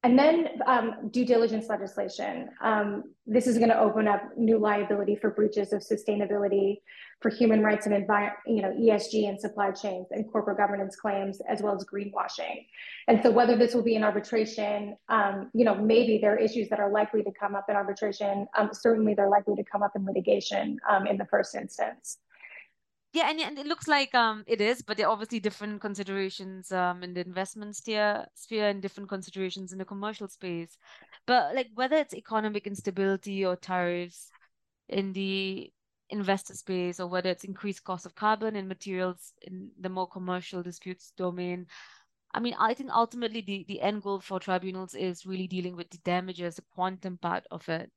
And 0.03 0.19
then 0.19 0.49
um, 0.67 1.11
due 1.11 1.27
diligence 1.27 1.69
legislation. 1.69 2.49
Um, 2.63 3.05
this 3.27 3.47
is 3.47 3.59
going 3.59 3.69
to 3.69 3.79
open 3.79 4.09
up 4.09 4.23
new 4.35 4.57
liability 4.57 5.15
for 5.15 5.31
breaches 5.31 5.75
of 5.75 5.83
sustainability, 5.83 6.81
for 7.21 7.29
human 7.29 7.63
rights 7.63 7.85
and 7.85 7.95
environment, 7.95 8.39
you 8.47 8.63
know, 8.63 8.71
ESG 8.71 9.29
and 9.29 9.39
supply 9.39 9.71
chains 9.73 10.07
and 10.11 10.27
corporate 10.33 10.57
governance 10.57 10.97
claims, 10.97 11.43
as 11.47 11.61
well 11.61 11.75
as 11.77 11.85
greenwashing. 11.85 12.65
And 13.09 13.23
so, 13.23 13.31
whether 13.31 13.57
this 13.57 13.75
will 13.75 13.83
be 13.83 13.95
in 13.95 14.03
arbitration, 14.03 14.97
um, 15.11 15.51
you 15.53 15.67
know, 15.67 15.75
maybe 15.75 16.17
there 16.17 16.35
are 16.35 16.39
issues 16.39 16.71
that 16.71 16.81
are 16.81 16.91
likely 16.91 17.23
to 17.23 17.31
come 17.39 17.55
up 17.55 17.67
in 17.69 17.77
arbitration. 17.77 18.47
Um, 18.57 18.71
certainly, 18.73 19.13
they're 19.13 19.29
likely 19.29 19.55
to 19.57 19.65
come 19.65 19.83
up 19.83 19.93
in 19.97 20.07
litigation 20.07 20.79
um, 20.89 21.07
in 21.07 21.19
the 21.19 21.27
first 21.27 21.55
instance. 21.55 22.19
Yeah, 23.13 23.29
and, 23.29 23.41
and 23.41 23.59
it 23.59 23.67
looks 23.67 23.89
like 23.89 24.15
um 24.15 24.45
it 24.47 24.61
is, 24.61 24.83
but 24.83 24.97
there 24.97 25.07
are 25.07 25.13
obviously 25.13 25.41
different 25.41 25.81
considerations 25.81 26.71
um 26.71 27.03
in 27.03 27.13
the 27.15 27.21
investment 27.21 27.77
sphere 27.77 28.27
sphere 28.35 28.69
and 28.69 28.81
different 28.81 29.09
considerations 29.09 29.73
in 29.73 29.79
the 29.79 29.85
commercial 29.85 30.29
space. 30.29 30.79
But 31.27 31.55
like 31.55 31.69
whether 31.75 31.97
it's 31.97 32.15
economic 32.15 32.67
instability 32.67 33.45
or 33.45 33.57
tariffs 33.57 34.31
in 34.89 35.13
the 35.13 35.73
investor 36.11 36.55
space 36.55 37.01
or 37.01 37.09
whether 37.09 37.31
it's 37.31 37.45
increased 37.45 37.85
cost 37.85 38.07
of 38.07 38.15
carbon 38.15 38.57
and 38.57 38.69
materials 38.69 39.33
in 39.43 39.71
the 39.81 39.89
more 39.89 40.09
commercial 40.09 40.63
disputes 40.63 41.13
domain. 41.17 41.67
I 42.33 42.41
mean, 42.41 42.55
I 42.59 42.75
think 42.75 42.91
ultimately 42.93 43.41
the, 43.41 43.65
the 43.69 43.81
end 43.81 44.03
goal 44.03 44.21
for 44.21 44.41
tribunals 44.41 44.95
is 44.95 45.27
really 45.27 45.49
dealing 45.49 45.77
with 45.77 45.91
the 45.91 45.99
damages, 45.99 46.57
the 46.57 46.63
quantum 46.75 47.19
part 47.19 47.45
of 47.51 47.69
it. 47.69 47.91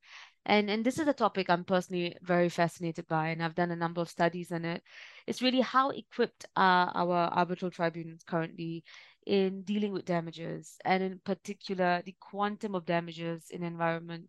And 0.46 0.70
and 0.70 0.86
this 0.86 1.00
is 1.00 1.08
a 1.08 1.14
topic 1.14 1.50
I'm 1.50 1.64
personally 1.64 2.18
very 2.22 2.50
fascinated 2.50 3.08
by, 3.08 3.30
and 3.30 3.42
I've 3.42 3.56
done 3.56 3.72
a 3.72 3.76
number 3.76 4.02
of 4.02 4.10
studies 4.10 4.52
on 4.52 4.66
it. 4.66 4.84
It's 5.26 5.42
really 5.42 5.62
how 5.62 5.90
equipped 5.92 6.46
are 6.56 6.92
our 6.94 7.30
arbitral 7.34 7.72
tribunals 7.72 8.24
currently 8.24 8.84
in 9.26 9.64
dealing 9.64 9.94
with 9.94 10.06
damages, 10.06 10.78
and 10.84 11.02
in 11.02 11.20
particular 11.24 12.02
the 12.06 12.16
quantum 12.20 12.76
of 12.76 12.86
damages 12.86 13.48
in 13.52 13.64
environment 13.64 14.26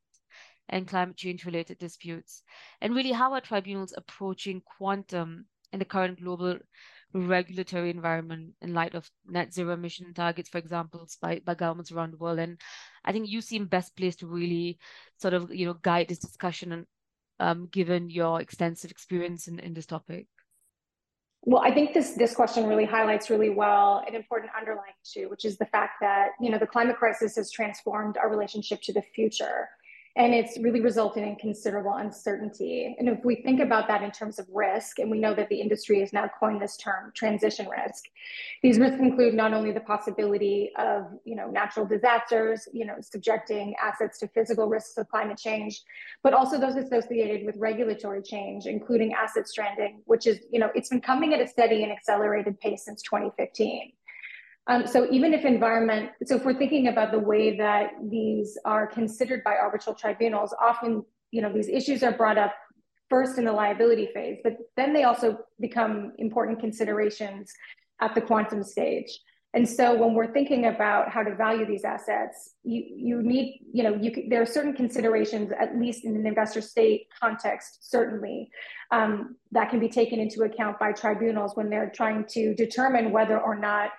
and 0.68 0.88
climate 0.88 1.16
change 1.16 1.44
related 1.44 1.78
disputes, 1.78 2.42
and 2.80 2.94
really 2.94 3.12
how 3.12 3.32
are 3.32 3.40
tribunals 3.40 3.94
approaching 3.96 4.62
quantum 4.62 5.46
in 5.72 5.78
the 5.80 5.84
current 5.84 6.20
global 6.20 6.58
regulatory 7.14 7.90
environment 7.90 8.54
in 8.60 8.74
light 8.74 8.94
of 8.94 9.08
net 9.26 9.54
zero 9.54 9.74
emission 9.74 10.12
targets, 10.12 10.48
for 10.48 10.58
example, 10.58 11.06
by, 11.22 11.40
by 11.44 11.54
governments 11.54 11.92
around 11.92 12.12
the 12.12 12.16
world. 12.18 12.40
And 12.40 12.60
I 13.04 13.12
think 13.12 13.28
you 13.28 13.40
seem 13.40 13.66
best 13.66 13.96
placed 13.96 14.20
to 14.20 14.26
really 14.26 14.78
sort 15.18 15.34
of, 15.34 15.54
you 15.54 15.66
know, 15.66 15.74
guide 15.74 16.08
this 16.08 16.18
discussion 16.18 16.72
and 16.72 16.86
um, 17.40 17.68
given 17.70 18.10
your 18.10 18.40
extensive 18.40 18.90
experience 18.90 19.46
in, 19.46 19.58
in 19.60 19.74
this 19.74 19.86
topic. 19.86 20.26
Well, 21.46 21.62
I 21.62 21.72
think 21.72 21.92
this 21.92 22.12
this 22.12 22.34
question 22.34 22.66
really 22.66 22.86
highlights 22.86 23.28
really 23.28 23.50
well 23.50 24.02
an 24.08 24.14
important 24.14 24.50
underlying 24.58 24.94
issue, 25.04 25.28
which 25.28 25.44
is 25.44 25.58
the 25.58 25.66
fact 25.66 25.96
that 26.00 26.30
you 26.40 26.50
know 26.50 26.58
the 26.58 26.66
climate 26.66 26.96
crisis 26.96 27.36
has 27.36 27.50
transformed 27.50 28.16
our 28.16 28.30
relationship 28.30 28.80
to 28.82 28.94
the 28.94 29.02
future 29.14 29.68
and 30.16 30.32
it's 30.32 30.56
really 30.58 30.80
resulted 30.80 31.24
in 31.24 31.34
considerable 31.36 31.94
uncertainty. 31.94 32.94
And 32.98 33.08
if 33.08 33.24
we 33.24 33.36
think 33.36 33.60
about 33.60 33.88
that 33.88 34.02
in 34.02 34.12
terms 34.12 34.38
of 34.38 34.46
risk, 34.52 35.00
and 35.00 35.10
we 35.10 35.18
know 35.18 35.34
that 35.34 35.48
the 35.48 35.60
industry 35.60 35.98
has 36.00 36.12
now 36.12 36.30
coined 36.38 36.62
this 36.62 36.76
term, 36.76 37.10
transition 37.16 37.66
risk, 37.68 38.04
these 38.62 38.78
risks 38.78 39.00
include 39.00 39.34
not 39.34 39.52
only 39.52 39.72
the 39.72 39.80
possibility 39.80 40.70
of, 40.78 41.06
you 41.24 41.34
know, 41.34 41.50
natural 41.50 41.84
disasters, 41.84 42.68
you 42.72 42.86
know, 42.86 42.94
subjecting 43.00 43.74
assets 43.82 44.18
to 44.20 44.28
physical 44.28 44.68
risks 44.68 44.96
of 44.98 45.08
climate 45.08 45.36
change, 45.38 45.82
but 46.22 46.32
also 46.32 46.60
those 46.60 46.76
associated 46.76 47.44
with 47.44 47.56
regulatory 47.56 48.22
change, 48.22 48.66
including 48.66 49.14
asset 49.14 49.48
stranding, 49.48 50.00
which 50.04 50.28
is, 50.28 50.38
you 50.52 50.60
know, 50.60 50.70
it's 50.76 50.90
been 50.90 51.00
coming 51.00 51.34
at 51.34 51.40
a 51.40 51.48
steady 51.48 51.82
and 51.82 51.90
accelerated 51.90 52.58
pace 52.60 52.84
since 52.84 53.02
2015. 53.02 53.92
Um, 54.66 54.86
so 54.86 55.06
even 55.10 55.34
if 55.34 55.44
environment, 55.44 56.10
so 56.24 56.36
if 56.36 56.44
we're 56.44 56.58
thinking 56.58 56.88
about 56.88 57.12
the 57.12 57.18
way 57.18 57.56
that 57.56 57.90
these 58.02 58.56
are 58.64 58.86
considered 58.86 59.44
by 59.44 59.56
arbitral 59.56 59.94
tribunals, 59.94 60.54
often, 60.60 61.04
you 61.30 61.42
know, 61.42 61.52
these 61.52 61.68
issues 61.68 62.02
are 62.02 62.12
brought 62.12 62.38
up 62.38 62.54
first 63.10 63.36
in 63.36 63.44
the 63.44 63.52
liability 63.52 64.08
phase, 64.14 64.38
but 64.42 64.56
then 64.76 64.92
they 64.94 65.04
also 65.04 65.38
become 65.60 66.12
important 66.18 66.58
considerations 66.58 67.52
at 68.00 68.14
the 68.14 68.20
quantum 68.20 68.62
stage. 68.62 69.20
And 69.52 69.68
so 69.68 69.94
when 69.94 70.14
we're 70.14 70.32
thinking 70.32 70.66
about 70.66 71.10
how 71.10 71.22
to 71.22 71.36
value 71.36 71.64
these 71.64 71.84
assets, 71.84 72.54
you, 72.64 72.82
you 72.96 73.22
need, 73.22 73.60
you 73.72 73.84
know, 73.84 73.94
you 73.94 74.28
there 74.28 74.42
are 74.42 74.46
certain 74.46 74.72
considerations, 74.72 75.52
at 75.60 75.78
least 75.78 76.04
in 76.04 76.16
an 76.16 76.26
investor 76.26 76.60
state 76.60 77.06
context, 77.22 77.88
certainly, 77.88 78.50
um, 78.90 79.36
that 79.52 79.70
can 79.70 79.78
be 79.78 79.88
taken 79.88 80.18
into 80.18 80.42
account 80.42 80.80
by 80.80 80.90
tribunals 80.90 81.54
when 81.54 81.70
they're 81.70 81.92
trying 81.94 82.24
to 82.30 82.52
determine 82.54 83.12
whether 83.12 83.38
or 83.38 83.54
not 83.54 83.90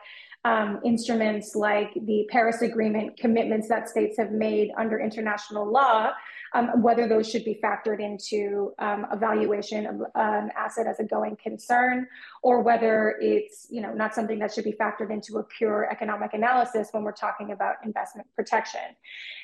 um, 0.46 0.80
instruments 0.86 1.56
like 1.56 1.92
the 2.06 2.28
Paris 2.30 2.62
Agreement 2.62 3.18
commitments 3.18 3.68
that 3.68 3.90
states 3.90 4.16
have 4.18 4.32
made 4.32 4.72
under 4.78 5.00
international 5.00 5.70
law, 5.70 6.12
um, 6.54 6.82
whether 6.82 7.08
those 7.08 7.30
should 7.30 7.44
be 7.44 7.60
factored 7.64 8.00
into 8.00 8.74
um, 8.80 9.06
evaluation 9.12 9.86
of 9.86 10.02
an 10.16 10.52
asset 10.58 10.88
as 10.88 11.00
a 11.00 11.04
going 11.04 11.36
concern, 11.38 12.08
or 12.44 12.62
whether 12.62 13.18
it's 13.22 13.68
you 13.70 13.82
know 13.82 13.94
not 13.94 14.14
something 14.14 14.40
that 14.40 14.54
should 14.54 14.64
be 14.64 14.74
factored 14.74 15.12
into 15.12 15.38
a 15.38 15.44
pure 15.44 15.90
economic 15.92 16.34
analysis 16.34 16.90
when 16.92 17.04
we're 17.04 17.12
talking 17.12 17.52
about 17.52 17.76
investment 17.84 18.28
protection. 18.36 18.82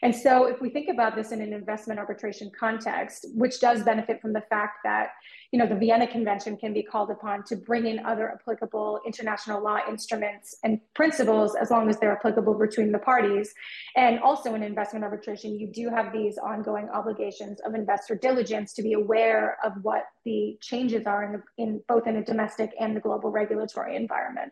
And 0.01 0.15
so, 0.15 0.45
if 0.45 0.61
we 0.61 0.69
think 0.69 0.89
about 0.89 1.15
this 1.15 1.31
in 1.31 1.41
an 1.41 1.53
investment 1.53 1.99
arbitration 1.99 2.51
context, 2.57 3.27
which 3.33 3.59
does 3.59 3.83
benefit 3.83 4.21
from 4.21 4.33
the 4.33 4.41
fact 4.49 4.79
that 4.83 5.09
you 5.51 5.59
know, 5.59 5.67
the 5.67 5.75
Vienna 5.75 6.07
Convention 6.07 6.55
can 6.55 6.73
be 6.73 6.81
called 6.81 7.11
upon 7.11 7.43
to 7.43 7.57
bring 7.57 7.85
in 7.85 8.05
other 8.05 8.31
applicable 8.31 9.01
international 9.05 9.61
law 9.61 9.79
instruments 9.87 10.55
and 10.63 10.79
principles 10.93 11.55
as 11.55 11.69
long 11.69 11.89
as 11.89 11.97
they're 11.99 12.13
applicable 12.13 12.53
between 12.53 12.93
the 12.93 12.99
parties. 12.99 13.53
And 13.97 14.19
also 14.19 14.55
in 14.55 14.63
investment 14.63 15.03
arbitration, 15.03 15.59
you 15.59 15.67
do 15.67 15.89
have 15.89 16.13
these 16.13 16.37
ongoing 16.37 16.87
obligations 16.91 17.59
of 17.65 17.73
investor 17.73 18.15
diligence 18.15 18.73
to 18.73 18.83
be 18.83 18.93
aware 18.93 19.57
of 19.63 19.73
what 19.81 20.03
the 20.25 20.57
changes 20.61 21.05
are 21.05 21.23
in, 21.23 21.31
the, 21.33 21.41
in 21.57 21.81
both 21.87 22.07
in 22.07 22.17
a 22.17 22.23
domestic 22.23 22.71
and 22.79 22.95
the 22.95 22.99
global 22.99 23.31
regulatory 23.31 23.95
environment. 23.95 24.51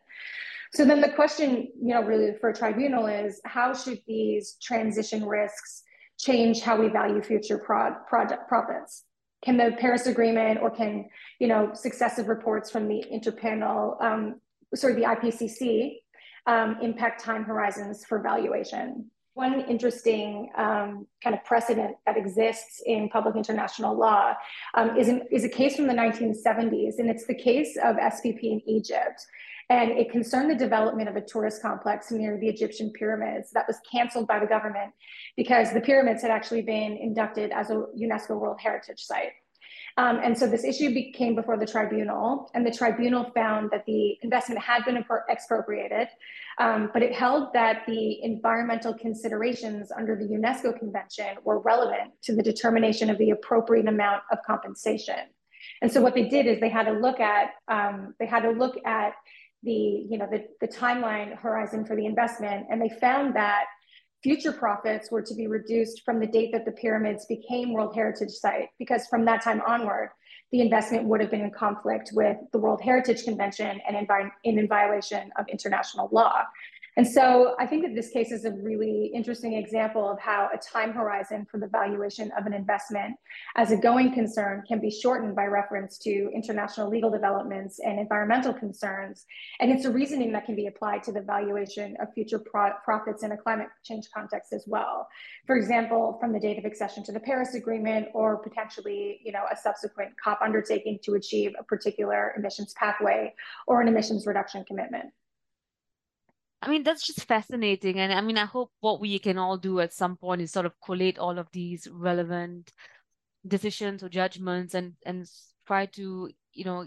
So 0.73 0.85
then 0.85 1.01
the 1.01 1.09
question, 1.09 1.69
you 1.81 1.93
know, 1.93 2.03
really 2.03 2.33
for 2.39 2.49
a 2.49 2.55
tribunal 2.55 3.07
is 3.07 3.41
how 3.45 3.73
should 3.73 3.99
these 4.07 4.57
transition 4.61 5.25
risks 5.25 5.83
change 6.19 6.61
how 6.61 6.79
we 6.79 6.89
value 6.89 7.21
future 7.21 7.57
pro- 7.57 7.95
project 8.07 8.47
profits? 8.47 9.03
can 9.43 9.57
the 9.57 9.75
Paris 9.79 10.07
Agreement 10.07 10.59
or 10.61 10.69
can 10.69 11.09
you 11.39 11.47
know 11.47 11.71
successive 11.73 12.27
reports 12.27 12.69
from 12.69 12.87
the 12.87 13.03
interpanel, 13.11 14.01
um, 14.01 14.41
sorry, 14.75 14.95
the 14.95 15.03
IPCC, 15.03 15.97
um, 16.45 16.77
impact 16.81 17.23
time 17.23 17.43
horizons 17.43 18.05
for 18.05 18.21
valuation? 18.21 19.09
One 19.33 19.61
interesting 19.61 20.51
um, 20.57 21.07
kind 21.23 21.35
of 21.35 21.43
precedent 21.45 21.95
that 22.05 22.17
exists 22.17 22.81
in 22.85 23.09
public 23.09 23.35
international 23.35 23.97
law 23.97 24.33
um, 24.75 24.97
is, 24.97 25.09
is 25.31 25.45
a 25.45 25.49
case 25.49 25.75
from 25.75 25.87
the 25.87 25.93
1970s, 25.93 26.99
and 26.99 27.09
it's 27.09 27.25
the 27.25 27.35
case 27.35 27.77
of 27.83 27.95
SPP 27.95 28.43
in 28.43 28.61
Egypt. 28.67 29.25
And 29.69 29.91
it 29.91 30.11
concerned 30.11 30.49
the 30.49 30.55
development 30.55 31.09
of 31.09 31.15
a 31.15 31.21
tourist 31.21 31.61
complex 31.61 32.09
near 32.09 32.39
the 32.39 32.47
Egyptian 32.47 32.91
pyramids 32.91 33.51
that 33.51 33.65
was 33.67 33.77
canceled 33.89 34.27
by 34.27 34.39
the 34.39 34.47
government 34.47 34.91
because 35.37 35.71
the 35.71 35.81
pyramids 35.81 36.23
had 36.23 36.31
actually 36.31 36.63
been 36.63 36.97
inducted 36.97 37.51
as 37.51 37.69
a 37.69 37.85
UNESCO 37.95 38.39
World 38.39 38.59
Heritage 38.59 38.99
Site. 38.99 39.33
Um, 39.99 40.21
and 40.23 40.37
so 40.37 40.47
this 40.47 40.63
issue 40.63 40.93
became 40.93 41.35
before 41.35 41.57
the 41.57 41.65
tribunal, 41.65 42.49
and 42.53 42.65
the 42.65 42.71
tribunal 42.71 43.31
found 43.35 43.69
that 43.71 43.85
the 43.85 44.17
investment 44.21 44.61
had 44.61 44.85
been 44.85 45.03
expropriated, 45.29 46.07
um, 46.57 46.89
but 46.93 47.03
it 47.03 47.13
held 47.13 47.51
that 47.53 47.81
the 47.85 48.23
environmental 48.23 48.93
considerations 48.93 49.91
under 49.91 50.15
the 50.15 50.23
UNESCO 50.23 50.79
Convention 50.79 51.35
were 51.43 51.59
relevant 51.59 52.13
to 52.21 52.33
the 52.33 52.41
determination 52.41 53.09
of 53.09 53.17
the 53.17 53.31
appropriate 53.31 53.89
amount 53.89 54.23
of 54.31 54.37
compensation. 54.47 55.19
And 55.81 55.91
so 55.91 55.99
what 55.99 56.13
they 56.13 56.29
did 56.29 56.45
is 56.47 56.61
they 56.61 56.69
had 56.69 56.85
to 56.85 56.93
look 56.93 57.19
at 57.19 57.49
um, 57.67 58.15
they 58.19 58.25
had 58.25 58.43
to 58.43 58.51
look 58.51 58.77
at 58.85 59.15
the 59.63 60.05
you 60.09 60.17
know 60.17 60.29
the, 60.31 60.45
the 60.61 60.67
timeline 60.69 61.37
horizon 61.37 61.83
for 61.83 61.97
the 61.97 62.05
investment, 62.05 62.67
and 62.69 62.81
they 62.81 62.91
found 63.01 63.35
that 63.35 63.65
future 64.21 64.51
profits 64.51 65.11
were 65.11 65.21
to 65.21 65.33
be 65.33 65.47
reduced 65.47 66.03
from 66.03 66.19
the 66.19 66.27
date 66.27 66.51
that 66.51 66.65
the 66.65 66.71
pyramids 66.71 67.25
became 67.25 67.73
World 67.73 67.95
Heritage 67.95 68.31
Site, 68.31 68.69
because 68.77 69.07
from 69.07 69.25
that 69.25 69.43
time 69.43 69.61
onward, 69.65 70.11
the 70.51 70.61
investment 70.61 71.05
would 71.05 71.21
have 71.21 71.29
been 71.29 71.41
in 71.41 71.51
conflict 71.51 72.11
with 72.13 72.37
the 72.51 72.57
World 72.57 72.81
Heritage 72.81 73.23
Convention 73.23 73.79
and 73.87 73.95
in, 73.95 74.31
in 74.57 74.67
violation 74.67 75.31
of 75.37 75.47
international 75.47 76.09
law. 76.11 76.41
And 76.97 77.07
so 77.07 77.55
I 77.59 77.65
think 77.65 77.83
that 77.83 77.95
this 77.95 78.09
case 78.09 78.31
is 78.31 78.45
a 78.45 78.51
really 78.51 79.11
interesting 79.13 79.53
example 79.53 80.09
of 80.09 80.19
how 80.19 80.49
a 80.53 80.57
time 80.57 80.91
horizon 80.91 81.45
for 81.49 81.59
the 81.59 81.67
valuation 81.67 82.31
of 82.37 82.45
an 82.45 82.53
investment 82.53 83.15
as 83.55 83.71
a 83.71 83.77
going 83.77 84.13
concern 84.13 84.63
can 84.67 84.79
be 84.79 84.89
shortened 84.89 85.35
by 85.35 85.45
reference 85.45 85.97
to 85.99 86.29
international 86.33 86.89
legal 86.89 87.09
developments 87.09 87.79
and 87.79 87.99
environmental 87.99 88.53
concerns. 88.53 89.25
And 89.59 89.71
it's 89.71 89.85
a 89.85 89.91
reasoning 89.91 90.31
that 90.33 90.45
can 90.45 90.55
be 90.55 90.67
applied 90.67 91.03
to 91.03 91.11
the 91.11 91.21
valuation 91.21 91.95
of 92.01 92.13
future 92.13 92.39
pro 92.39 92.71
profits 92.83 93.23
in 93.23 93.31
a 93.31 93.37
climate 93.37 93.67
change 93.83 94.09
context 94.13 94.51
as 94.51 94.65
well. 94.67 95.07
For 95.45 95.55
example, 95.55 96.17
from 96.19 96.33
the 96.33 96.39
date 96.39 96.57
of 96.57 96.65
accession 96.65 97.03
to 97.05 97.11
the 97.11 97.19
Paris 97.19 97.53
Agreement 97.53 98.07
or 98.13 98.37
potentially, 98.37 99.19
you 99.23 99.31
know, 99.31 99.43
a 99.51 99.55
subsequent 99.55 100.11
COP 100.21 100.39
undertaking 100.41 100.99
to 101.03 101.13
achieve 101.13 101.53
a 101.59 101.63
particular 101.63 102.33
emissions 102.37 102.73
pathway 102.73 103.33
or 103.67 103.81
an 103.81 103.87
emissions 103.87 104.25
reduction 104.25 104.65
commitment. 104.65 105.11
I 106.61 106.69
mean, 106.69 106.83
that's 106.83 107.05
just 107.05 107.25
fascinating. 107.25 107.99
And 107.99 108.11
I 108.11 108.21
mean, 108.21 108.37
I 108.37 108.45
hope 108.45 108.71
what 108.81 108.99
we 108.99 109.17
can 109.19 109.37
all 109.37 109.57
do 109.57 109.79
at 109.79 109.93
some 109.93 110.17
point 110.17 110.41
is 110.41 110.51
sort 110.51 110.65
of 110.65 110.73
collate 110.81 111.17
all 111.17 111.39
of 111.39 111.47
these 111.51 111.87
relevant 111.91 112.73
decisions 113.47 114.03
or 114.03 114.09
judgments 114.09 114.73
and 114.73 114.95
and 115.05 115.25
try 115.65 115.85
to, 115.87 116.29
you 116.53 116.65
know, 116.65 116.85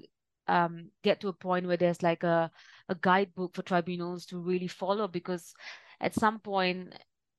um, 0.48 0.90
get 1.02 1.20
to 1.20 1.28
a 1.28 1.32
point 1.32 1.66
where 1.66 1.76
there's 1.76 2.02
like 2.02 2.22
a, 2.22 2.50
a 2.88 2.94
guidebook 2.96 3.54
for 3.54 3.62
tribunals 3.62 4.26
to 4.26 4.38
really 4.38 4.68
follow 4.68 5.08
because 5.08 5.54
at 6.00 6.14
some 6.14 6.38
point 6.40 6.94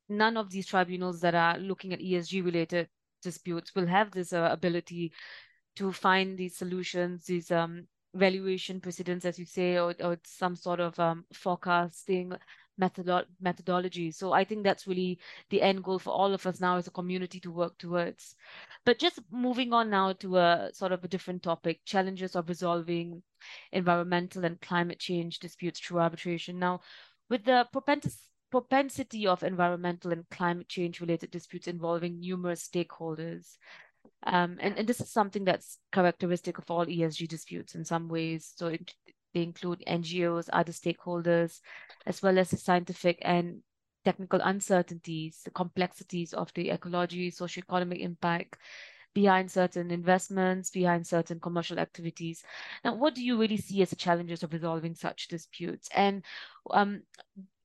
none 0.09 0.37
of 0.37 0.49
these 0.49 0.67
tribunals 0.67 1.21
that 1.21 1.35
are 1.35 1.57
looking 1.59 1.93
at 1.93 1.99
ESG 1.99 2.43
related 2.43 2.87
disputes 3.21 3.75
will 3.75 3.87
have 3.87 4.11
this 4.11 4.33
uh, 4.33 4.49
ability 4.51 5.11
to 5.75 5.91
find 5.91 6.37
these 6.37 6.57
solutions, 6.57 7.25
these 7.25 7.51
um, 7.51 7.87
valuation 8.13 8.79
precedents, 8.79 9.25
as 9.25 9.39
you 9.39 9.45
say, 9.45 9.77
or, 9.77 9.95
or 10.01 10.17
some 10.23 10.55
sort 10.55 10.79
of 10.79 10.99
um, 10.99 11.25
forecasting 11.33 12.33
methodolo- 12.79 13.25
methodology. 13.41 14.11
So 14.11 14.31
I 14.33 14.43
think 14.43 14.63
that's 14.63 14.87
really 14.87 15.19
the 15.49 15.61
end 15.61 15.83
goal 15.83 15.99
for 15.99 16.11
all 16.11 16.33
of 16.33 16.45
us 16.45 16.59
now 16.59 16.77
as 16.77 16.87
a 16.87 16.91
community 16.91 17.39
to 17.41 17.51
work 17.51 17.77
towards. 17.77 18.35
But 18.85 18.99
just 18.99 19.19
moving 19.31 19.73
on 19.73 19.89
now 19.89 20.13
to 20.13 20.37
a 20.37 20.69
sort 20.73 20.91
of 20.91 21.03
a 21.03 21.07
different 21.07 21.43
topic, 21.43 21.81
challenges 21.85 22.35
of 22.35 22.49
resolving 22.49 23.23
environmental 23.71 24.45
and 24.45 24.59
climate 24.61 24.99
change 24.99 25.39
disputes 25.39 25.79
through 25.79 25.99
arbitration. 25.99 26.59
Now, 26.59 26.81
with 27.29 27.45
the 27.45 27.67
propensity 28.51 29.25
of 29.25 29.43
environmental 29.43 30.11
and 30.11 30.29
climate 30.29 30.69
change 30.69 31.01
related 31.01 31.31
disputes 31.31 31.67
involving 31.67 32.19
numerous 32.19 32.67
stakeholders, 32.67 33.57
um, 34.25 34.57
and, 34.61 34.77
and 34.77 34.87
this 34.87 35.01
is 35.01 35.09
something 35.09 35.43
that's 35.43 35.79
characteristic 35.91 36.57
of 36.57 36.69
all 36.69 36.85
ESG 36.85 37.27
disputes 37.27 37.75
in 37.75 37.83
some 37.83 38.07
ways. 38.07 38.53
So 38.55 38.67
it, 38.67 38.93
they 39.33 39.43
include 39.43 39.83
NGOs, 39.87 40.49
other 40.53 40.71
stakeholders, 40.71 41.59
as 42.05 42.21
well 42.21 42.37
as 42.37 42.49
the 42.49 42.57
scientific 42.57 43.19
and 43.21 43.61
technical 44.05 44.39
uncertainties, 44.41 45.41
the 45.43 45.51
complexities 45.51 46.33
of 46.33 46.53
the 46.53 46.69
ecology, 46.69 47.31
socioeconomic 47.31 47.99
impact 47.99 48.57
behind 49.13 49.51
certain 49.51 49.91
investments, 49.91 50.69
behind 50.69 51.05
certain 51.05 51.39
commercial 51.39 51.79
activities. 51.79 52.43
Now, 52.83 52.95
what 52.95 53.15
do 53.15 53.23
you 53.23 53.39
really 53.39 53.57
see 53.57 53.81
as 53.81 53.91
the 53.91 53.95
challenges 53.95 54.43
of 54.43 54.53
resolving 54.53 54.95
such 54.95 55.27
disputes? 55.27 55.87
And 55.93 56.23
um, 56.71 57.03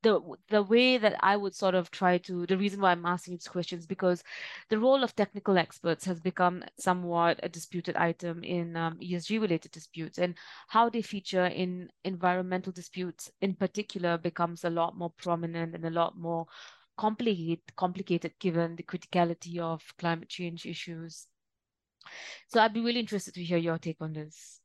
the 0.02 0.20
the 0.48 0.62
way 0.62 0.96
that 0.98 1.16
I 1.20 1.36
would 1.36 1.54
sort 1.54 1.74
of 1.74 1.90
try 1.90 2.18
to 2.18 2.46
the 2.46 2.56
reason 2.56 2.80
why 2.80 2.92
I'm 2.92 3.06
asking 3.06 3.34
these 3.34 3.48
questions 3.48 3.86
because 3.86 4.22
the 4.68 4.78
role 4.78 5.02
of 5.02 5.16
technical 5.16 5.58
experts 5.58 6.04
has 6.04 6.20
become 6.20 6.64
somewhat 6.78 7.40
a 7.42 7.48
disputed 7.48 7.96
item 7.96 8.44
in 8.44 8.76
um, 8.76 8.98
ESG 8.98 9.40
related 9.40 9.72
disputes 9.72 10.18
and 10.18 10.36
how 10.68 10.88
they 10.88 11.02
feature 11.02 11.46
in 11.46 11.90
environmental 12.04 12.72
disputes 12.72 13.30
in 13.40 13.54
particular 13.54 14.18
becomes 14.18 14.64
a 14.64 14.70
lot 14.70 14.96
more 14.96 15.10
prominent 15.10 15.74
and 15.74 15.84
a 15.84 15.90
lot 15.90 16.16
more 16.16 16.46
complicated 16.96 17.60
complicated 17.76 18.32
given 18.38 18.76
the 18.76 18.82
criticality 18.82 19.58
of 19.58 19.82
climate 19.98 20.28
change 20.28 20.66
issues. 20.66 21.26
So 22.48 22.60
I'd 22.60 22.74
be 22.74 22.80
really 22.80 23.00
interested 23.00 23.34
to 23.34 23.44
hear 23.44 23.58
your 23.58 23.78
take 23.78 24.00
on 24.00 24.12
this. 24.12 24.57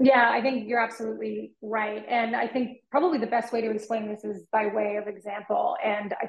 Yeah, 0.00 0.30
I 0.32 0.40
think 0.40 0.68
you're 0.68 0.80
absolutely 0.80 1.54
right. 1.60 2.04
And 2.08 2.36
I 2.36 2.46
think 2.46 2.78
probably 2.90 3.18
the 3.18 3.26
best 3.26 3.52
way 3.52 3.60
to 3.60 3.70
explain 3.70 4.08
this 4.08 4.22
is 4.22 4.44
by 4.52 4.66
way 4.66 4.96
of 4.96 5.08
example. 5.08 5.76
And 5.84 6.14
I, 6.14 6.28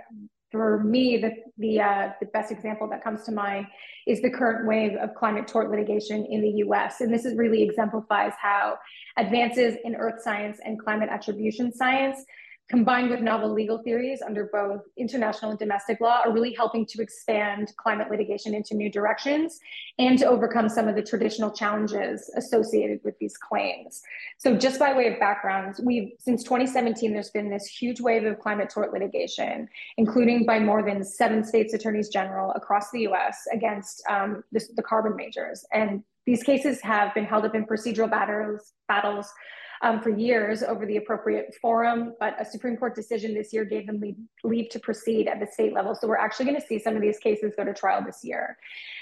for 0.52 0.84
me, 0.84 1.18
the 1.18 1.32
the, 1.60 1.80
uh, 1.80 2.10
the 2.20 2.26
best 2.28 2.52
example 2.52 2.90
that 2.90 3.04
comes 3.04 3.24
to 3.26 3.32
mind 3.32 3.68
is 4.08 4.24
the 4.24 4.32
current 4.32 4.68
wave 4.68 4.98
of 4.98 5.14
climate 5.14 5.48
tort 5.48 5.70
litigation 5.70 6.26
in 6.26 6.42
the 6.42 6.50
U.S. 6.66 7.00
And 7.02 7.14
this 7.14 7.26
is 7.26 7.38
really 7.38 7.62
exemplifies 7.62 8.34
how 8.42 8.80
advances 9.18 9.76
in 9.84 9.96
earth 9.96 10.24
science 10.24 10.58
and 10.66 10.80
climate 10.80 11.10
attribution 11.12 11.72
science 11.72 12.26
combined 12.70 13.10
with 13.10 13.20
novel 13.20 13.52
legal 13.52 13.80
theories 13.80 14.22
under 14.22 14.50
both 14.54 14.82
international 14.96 15.52
and 15.52 15.60
domestic 15.60 16.00
law, 16.00 16.22
are 16.24 16.32
really 16.32 16.54
helping 16.54 16.86
to 16.86 17.02
expand 17.02 17.74
climate 17.78 18.10
litigation 18.12 18.54
into 18.54 18.76
new 18.76 18.92
directions 18.92 19.60
and 19.98 20.20
to 20.20 20.26
overcome 20.26 20.70
some 20.70 20.88
of 20.88 20.96
the 20.96 21.02
traditional 21.02 21.52
challenges 21.52 22.32
associated 22.38 23.00
with 23.04 23.18
these 23.20 23.36
claims. 23.38 24.02
So, 24.38 24.56
just 24.56 24.80
by 24.80 24.96
way 24.96 25.12
of 25.12 25.20
background, 25.20 25.78
we've 25.84 26.12
since 26.20 26.44
2017, 26.44 27.12
there's 27.12 27.32
been 27.32 27.50
this 27.50 27.66
huge 27.66 28.00
wave 28.00 28.24
of 28.24 28.40
climate 28.40 28.70
tort 28.70 28.94
litigation, 28.94 29.68
including 29.98 30.46
by 30.46 30.60
more 30.60 30.84
than 30.84 31.04
seven 31.04 31.44
states' 31.44 31.74
attorneys 31.74 32.10
general 32.10 32.52
across 32.52 32.92
the 32.92 33.02
US 33.08 33.48
against 33.52 34.04
um, 34.10 34.44
the 34.52 34.84
carbon 34.84 35.16
majors. 35.16 35.66
And 35.74 36.04
these 36.28 36.44
cases 36.44 36.80
have 36.82 37.14
been 37.16 37.26
held 37.26 37.46
up 37.46 37.56
in 37.56 37.66
procedural 37.66 38.10
battles, 38.10 38.74
battles 38.88 39.34
um, 39.82 40.02
for 40.02 40.10
years 40.10 40.64
over 40.64 40.86
the 40.86 40.98
appropriate 40.98 41.56
forum, 41.62 42.14
but 42.20 42.36
a 42.40 42.46
Supreme 42.46 42.76
Court 42.78 42.96
decision 42.96 43.34
this 43.34 43.54
year 43.54 43.66
gave 43.66 43.88
them 43.88 44.00
leave, 44.00 44.16
leave 44.44 44.70
to 44.70 44.80
proceed 44.80 45.28
at 45.28 45.40
the 45.40 45.48
state 45.48 45.74
level. 45.74 45.96
So 45.96 46.08
we're 46.08 46.18
actually 46.18 46.46
going 46.46 46.60
to 46.60 46.66
see 46.68 46.80
some 46.80 46.96
of 46.96 47.02
these 47.02 47.18
cases 47.20 47.54
go 47.56 47.64
to 47.64 47.74
trial 47.74 48.04
this 48.06 48.22
year. 48.24 48.58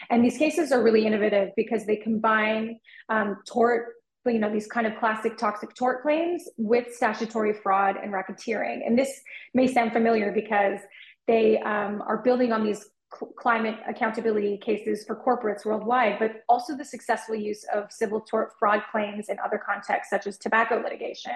And 0.10 0.24
these 0.24 0.38
cases 0.38 0.72
are 0.72 0.82
really 0.82 1.06
innovative 1.06 1.50
because 1.56 1.86
they 1.86 1.98
combine 1.98 2.80
um, 3.10 3.38
tort 3.48 3.94
you 4.26 4.40
know 4.40 4.52
these 4.52 4.68
kind 4.68 4.86
of 4.86 4.94
classic 5.00 5.38
toxic 5.38 5.74
tort 5.74 6.02
claims 6.02 6.50
with 6.58 6.94
statutory 6.94 7.54
fraud 7.54 7.96
and 7.96 8.12
racketeering 8.12 8.86
and 8.86 9.00
this 9.00 9.22
may 9.54 9.68
sound 9.68 9.94
familiar 9.94 10.34
because 10.34 10.80
they 11.28 11.58
um, 11.60 12.04
are 12.06 12.18
building 12.18 12.52
on 12.52 12.66
these 12.66 12.90
climate 13.10 13.78
accountability 13.88 14.58
cases 14.58 15.06
for 15.06 15.16
corporates 15.16 15.66
worldwide, 15.66 16.20
but 16.20 16.44
also 16.50 16.76
the 16.76 16.86
successful 16.86 17.36
use 17.36 17.66
of 17.74 17.92
civil 17.92 18.22
tort 18.22 18.54
fraud 18.60 18.82
claims 18.92 19.30
in 19.30 19.38
other 19.44 19.58
contexts, 19.58 20.10
such 20.10 20.28
as 20.28 20.38
tobacco 20.38 20.82
litigation. 20.82 21.32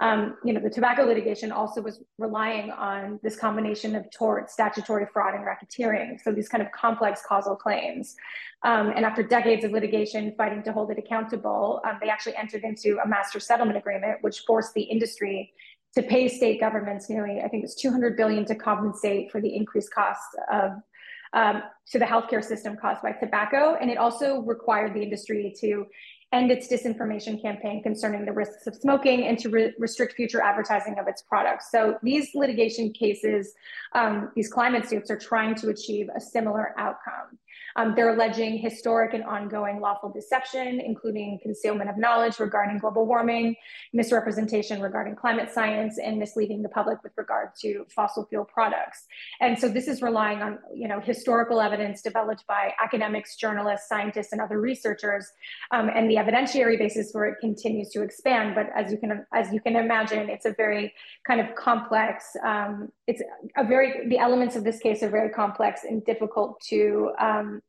Um, 0.00 0.36
you 0.44 0.52
know, 0.52 0.60
the 0.60 0.70
tobacco 0.70 1.04
litigation 1.04 1.52
also 1.52 1.80
was 1.80 2.00
relying 2.18 2.70
on 2.72 3.20
this 3.22 3.36
combination 3.36 3.94
of 3.94 4.10
tort, 4.10 4.50
statutory 4.50 5.06
fraud, 5.12 5.34
and 5.34 5.44
racketeering. 5.44 6.20
So 6.20 6.32
these 6.32 6.48
kind 6.48 6.62
of 6.62 6.72
complex 6.72 7.22
causal 7.26 7.54
claims. 7.54 8.16
Um, 8.64 8.92
and 8.96 9.04
after 9.04 9.22
decades 9.22 9.64
of 9.64 9.70
litigation 9.70 10.34
fighting 10.36 10.62
to 10.64 10.72
hold 10.72 10.90
it 10.90 10.98
accountable, 10.98 11.80
um, 11.88 11.98
they 12.02 12.08
actually 12.08 12.36
entered 12.36 12.64
into 12.64 12.98
a 13.04 13.08
master 13.08 13.38
settlement 13.38 13.78
agreement, 13.78 14.18
which 14.22 14.40
forced 14.40 14.74
the 14.74 14.82
industry 14.82 15.52
to 15.94 16.02
pay 16.02 16.28
state 16.28 16.60
governments 16.60 17.08
nearly, 17.08 17.40
I 17.40 17.48
think 17.48 17.64
it's 17.64 17.74
200 17.74 18.16
billion 18.16 18.44
to 18.46 18.54
compensate 18.54 19.30
for 19.30 19.40
the 19.40 19.54
increased 19.54 19.92
costs 19.92 20.34
of 20.52 20.72
um, 21.32 21.62
to 21.90 21.98
the 21.98 22.04
healthcare 22.04 22.42
system 22.42 22.76
caused 22.76 23.02
by 23.02 23.12
tobacco. 23.12 23.76
And 23.80 23.90
it 23.90 23.98
also 23.98 24.40
required 24.40 24.94
the 24.94 25.02
industry 25.02 25.54
to 25.60 25.86
end 26.32 26.50
its 26.50 26.68
disinformation 26.68 27.40
campaign 27.40 27.82
concerning 27.82 28.24
the 28.24 28.32
risks 28.32 28.66
of 28.66 28.74
smoking 28.74 29.26
and 29.26 29.38
to 29.38 29.48
re 29.48 29.72
restrict 29.78 30.14
future 30.14 30.40
advertising 30.40 30.98
of 30.98 31.06
its 31.06 31.22
products. 31.22 31.70
So 31.70 31.96
these 32.02 32.30
litigation 32.34 32.92
cases, 32.92 33.52
um, 33.94 34.30
these 34.34 34.48
climate 34.48 34.88
suits 34.88 35.10
are 35.10 35.18
trying 35.18 35.54
to 35.56 35.68
achieve 35.68 36.08
a 36.16 36.20
similar 36.20 36.74
outcome. 36.78 37.38
Um, 37.76 37.94
they're 37.94 38.14
alleging 38.14 38.58
historic 38.58 39.14
and 39.14 39.24
ongoing 39.24 39.80
lawful 39.80 40.10
deception, 40.10 40.80
including 40.80 41.38
concealment 41.42 41.90
of 41.90 41.96
knowledge 41.96 42.38
regarding 42.38 42.78
global 42.78 43.06
warming, 43.06 43.56
misrepresentation 43.92 44.80
regarding 44.80 45.16
climate 45.16 45.50
science, 45.50 45.98
and 45.98 46.18
misleading 46.18 46.62
the 46.62 46.68
public 46.68 47.02
with 47.02 47.12
regard 47.16 47.48
to 47.62 47.84
fossil 47.94 48.26
fuel 48.26 48.44
products. 48.44 49.06
And 49.40 49.58
so 49.58 49.68
this 49.68 49.88
is 49.88 50.02
relying 50.02 50.42
on 50.42 50.58
you 50.74 50.88
know, 50.88 51.00
historical 51.00 51.60
evidence 51.60 52.02
developed 52.02 52.46
by 52.46 52.72
academics, 52.82 53.36
journalists, 53.36 53.88
scientists, 53.88 54.32
and 54.32 54.40
other 54.40 54.60
researchers. 54.60 55.26
Um, 55.70 55.90
and 55.94 56.10
the 56.10 56.16
evidentiary 56.16 56.78
basis 56.78 57.10
for 57.12 57.26
it 57.26 57.36
continues 57.40 57.90
to 57.90 58.02
expand. 58.02 58.54
But 58.54 58.70
as 58.76 58.92
you 58.92 58.98
can, 58.98 59.26
as 59.32 59.52
you 59.52 59.60
can 59.60 59.76
imagine, 59.76 60.28
it's 60.28 60.46
a 60.46 60.54
very 60.56 60.92
kind 61.26 61.40
of 61.40 61.54
complex, 61.54 62.36
um, 62.44 62.90
it's 63.06 63.22
a 63.56 63.64
very, 63.64 64.08
the 64.08 64.18
elements 64.18 64.56
of 64.56 64.64
this 64.64 64.78
case 64.78 65.02
are 65.02 65.10
very 65.10 65.30
complex 65.30 65.84
and 65.84 66.04
difficult 66.04 66.60
to 66.68 67.10
um, 67.18 67.60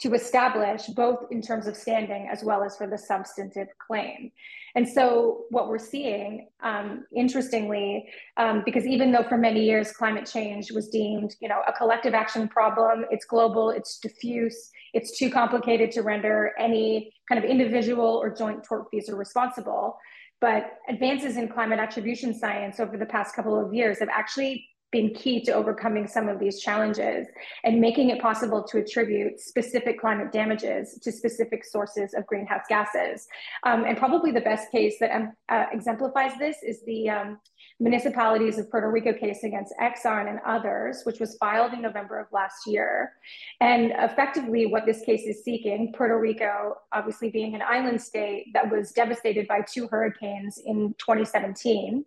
to 0.00 0.12
establish 0.14 0.86
both 0.88 1.26
in 1.30 1.40
terms 1.40 1.66
of 1.66 1.76
standing 1.76 2.28
as 2.30 2.42
well 2.42 2.62
as 2.62 2.76
for 2.76 2.86
the 2.86 2.98
substantive 2.98 3.68
claim. 3.86 4.30
And 4.74 4.88
so 4.88 5.44
what 5.50 5.68
we're 5.68 5.78
seeing, 5.78 6.48
um, 6.62 7.04
interestingly, 7.14 8.08
um, 8.36 8.62
because 8.64 8.86
even 8.86 9.12
though 9.12 9.22
for 9.22 9.38
many 9.38 9.64
years 9.64 9.92
climate 9.92 10.28
change 10.30 10.72
was 10.72 10.88
deemed, 10.88 11.36
you 11.40 11.48
know, 11.48 11.62
a 11.68 11.72
collective 11.72 12.12
action 12.12 12.48
problem, 12.48 13.04
it's 13.10 13.24
global, 13.24 13.70
it's 13.70 13.98
diffuse, 13.98 14.70
it's 14.92 15.16
too 15.16 15.30
complicated 15.30 15.92
to 15.92 16.02
render 16.02 16.52
any 16.58 17.12
kind 17.28 17.42
of 17.42 17.48
individual 17.48 18.04
or 18.04 18.34
joint 18.34 18.66
tortfeasor 18.66 19.16
responsible. 19.16 19.96
But 20.40 20.72
advances 20.88 21.36
in 21.36 21.48
climate 21.48 21.78
attribution 21.78 22.34
science 22.34 22.80
over 22.80 22.98
the 22.98 23.06
past 23.06 23.34
couple 23.34 23.58
of 23.58 23.72
years 23.72 24.00
have 24.00 24.08
actually 24.10 24.66
been 24.94 25.12
key 25.12 25.40
to 25.40 25.50
overcoming 25.50 26.06
some 26.06 26.28
of 26.28 26.38
these 26.38 26.60
challenges 26.60 27.26
and 27.64 27.80
making 27.80 28.10
it 28.10 28.22
possible 28.22 28.62
to 28.62 28.78
attribute 28.78 29.40
specific 29.40 30.00
climate 30.00 30.30
damages 30.30 31.00
to 31.02 31.10
specific 31.10 31.64
sources 31.64 32.14
of 32.14 32.24
greenhouse 32.28 32.62
gases. 32.68 33.26
Um, 33.64 33.82
and 33.84 33.98
probably 33.98 34.30
the 34.30 34.40
best 34.40 34.70
case 34.70 34.94
that 35.00 35.10
um, 35.10 35.32
uh, 35.48 35.64
exemplifies 35.72 36.38
this 36.38 36.58
is 36.62 36.84
the 36.86 37.10
um, 37.10 37.40
municipalities 37.80 38.56
of 38.56 38.70
Puerto 38.70 38.88
Rico 38.88 39.12
case 39.12 39.42
against 39.42 39.74
Exxon 39.82 40.30
and 40.30 40.38
others, 40.46 41.02
which 41.02 41.18
was 41.18 41.36
filed 41.38 41.72
in 41.72 41.82
November 41.82 42.20
of 42.20 42.28
last 42.30 42.64
year. 42.64 43.14
And 43.60 43.92
effectively, 43.98 44.66
what 44.66 44.86
this 44.86 45.00
case 45.04 45.22
is 45.26 45.42
seeking, 45.42 45.92
Puerto 45.96 46.20
Rico, 46.20 46.76
obviously 46.92 47.30
being 47.30 47.56
an 47.56 47.62
island 47.62 48.00
state 48.00 48.46
that 48.54 48.70
was 48.70 48.92
devastated 48.92 49.48
by 49.48 49.62
two 49.62 49.88
hurricanes 49.88 50.58
in 50.64 50.94
2017, 50.98 52.04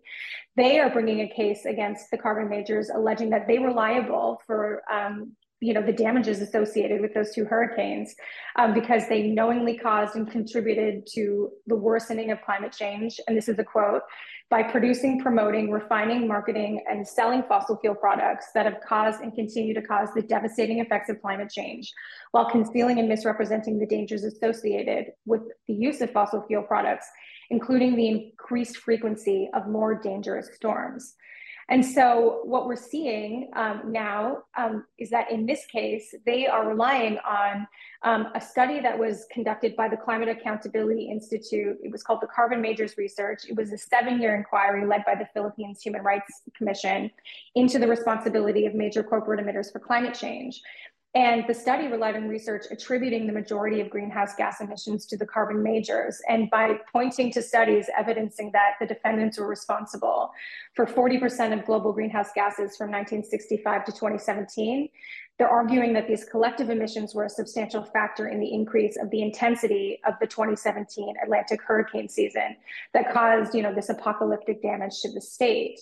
they 0.58 0.80
are 0.80 0.90
bringing 0.90 1.20
a 1.20 1.28
case 1.28 1.64
against 1.64 2.10
the 2.10 2.18
carbon 2.18 2.48
majors, 2.48 2.90
alleging 2.90 3.30
that 3.30 3.46
they 3.46 3.60
were 3.60 3.72
liable 3.72 4.42
for 4.44 4.82
um, 4.92 5.32
you 5.60 5.72
know 5.72 5.82
the 5.82 5.92
damages 5.92 6.40
associated 6.40 7.00
with 7.00 7.14
those 7.14 7.34
two 7.34 7.44
hurricanes 7.44 8.14
um, 8.56 8.74
because 8.74 9.08
they 9.08 9.28
knowingly 9.28 9.76
caused 9.78 10.16
and 10.16 10.30
contributed 10.30 11.06
to 11.14 11.50
the 11.66 11.76
worsening 11.76 12.30
of 12.30 12.42
climate 12.42 12.72
change. 12.72 13.20
And 13.26 13.36
this 13.36 13.48
is 13.48 13.58
a 13.58 13.64
quote 13.64 14.02
by 14.50 14.62
producing, 14.62 15.20
promoting, 15.20 15.70
refining, 15.70 16.26
marketing, 16.26 16.82
and 16.88 17.06
selling 17.06 17.42
fossil 17.42 17.76
fuel 17.80 17.94
products 17.94 18.46
that 18.54 18.64
have 18.64 18.80
caused 18.86 19.20
and 19.20 19.34
continue 19.34 19.74
to 19.74 19.82
cause 19.82 20.08
the 20.14 20.22
devastating 20.22 20.78
effects 20.78 21.10
of 21.10 21.20
climate 21.20 21.50
change, 21.50 21.92
while 22.32 22.48
concealing 22.50 22.98
and 22.98 23.08
misrepresenting 23.08 23.78
the 23.78 23.86
dangers 23.86 24.24
associated 24.24 25.06
with 25.26 25.42
the 25.66 25.74
use 25.74 26.00
of 26.00 26.10
fossil 26.12 26.42
fuel 26.46 26.62
products, 26.62 27.06
including 27.50 27.96
the 27.96 28.08
increased 28.08 28.76
frequency 28.78 29.48
of 29.54 29.66
more 29.66 29.94
dangerous 29.94 30.48
storms. 30.54 31.14
And 31.70 31.84
so 31.84 32.40
what 32.44 32.66
we're 32.66 32.76
seeing 32.76 33.50
um, 33.54 33.82
now 33.84 34.44
um, 34.56 34.86
is 34.98 35.10
that 35.10 35.30
in 35.30 35.44
this 35.44 35.66
case, 35.66 36.14
they 36.24 36.46
are 36.46 36.66
relying 36.66 37.18
on 37.18 37.68
um, 38.04 38.28
a 38.34 38.40
study 38.40 38.80
that 38.80 38.98
was 38.98 39.26
conducted 39.30 39.76
by 39.76 39.86
the 39.86 39.96
Climate 39.96 40.30
Accountability 40.30 41.10
Institute. 41.10 41.76
It 41.82 41.92
was 41.92 42.02
called 42.02 42.20
the 42.22 42.26
Carbon 42.34 42.62
Majors 42.62 42.96
Research. 42.96 43.40
It 43.46 43.54
was 43.54 43.70
a 43.70 43.76
seven-year 43.76 44.34
inquiry 44.34 44.86
led 44.86 45.04
by 45.04 45.14
the 45.14 45.28
Philippines 45.34 45.82
Human 45.82 46.02
Rights 46.02 46.40
Commission 46.56 47.10
into 47.54 47.78
the 47.78 47.86
responsibility 47.86 48.64
of 48.64 48.74
major 48.74 49.02
corporate 49.02 49.44
emitters 49.44 49.70
for 49.70 49.78
climate 49.78 50.14
change. 50.14 50.62
And 51.14 51.44
the 51.48 51.54
study 51.54 51.88
relied 51.88 52.16
on 52.16 52.28
research 52.28 52.66
attributing 52.70 53.26
the 53.26 53.32
majority 53.32 53.80
of 53.80 53.88
greenhouse 53.88 54.34
gas 54.36 54.60
emissions 54.60 55.06
to 55.06 55.16
the 55.16 55.26
carbon 55.26 55.62
majors. 55.62 56.20
And 56.28 56.50
by 56.50 56.78
pointing 56.92 57.32
to 57.32 57.42
studies 57.42 57.88
evidencing 57.98 58.50
that 58.52 58.72
the 58.78 58.86
defendants 58.86 59.38
were 59.38 59.48
responsible 59.48 60.30
for 60.74 60.84
40% 60.84 61.58
of 61.58 61.64
global 61.64 61.92
greenhouse 61.92 62.28
gases 62.34 62.76
from 62.76 62.90
1965 62.90 63.86
to 63.86 63.92
2017, 63.92 64.90
they're 65.38 65.48
arguing 65.48 65.94
that 65.94 66.08
these 66.08 66.24
collective 66.24 66.68
emissions 66.68 67.14
were 67.14 67.24
a 67.24 67.30
substantial 67.30 67.84
factor 67.84 68.28
in 68.28 68.38
the 68.38 68.52
increase 68.52 68.98
of 69.00 69.08
the 69.10 69.22
intensity 69.22 70.00
of 70.06 70.14
the 70.20 70.26
2017 70.26 71.14
Atlantic 71.22 71.62
hurricane 71.62 72.08
season 72.08 72.56
that 72.92 73.12
caused, 73.12 73.54
you 73.54 73.62
know, 73.62 73.72
this 73.72 73.88
apocalyptic 73.88 74.60
damage 74.60 75.00
to 75.00 75.12
the 75.12 75.20
state. 75.20 75.80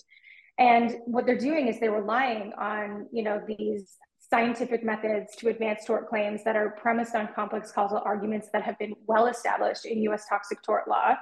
And 0.59 0.95
what 1.05 1.25
they're 1.25 1.37
doing 1.37 1.67
is 1.67 1.79
they're 1.79 1.91
relying 1.91 2.53
on, 2.53 3.07
you 3.11 3.23
know, 3.23 3.41
these 3.45 3.97
scientific 4.29 4.83
methods 4.83 5.35
to 5.37 5.47
advance 5.47 5.85
tort 5.85 6.09
claims 6.09 6.43
that 6.43 6.55
are 6.55 6.71
premised 6.71 7.15
on 7.15 7.29
complex 7.33 7.71
causal 7.71 8.01
arguments 8.03 8.49
that 8.51 8.61
have 8.61 8.77
been 8.77 8.93
well 9.05 9.27
established 9.27 9.85
in 9.85 10.01
US 10.03 10.25
toxic 10.27 10.61
tort 10.61 10.87
law. 10.87 11.15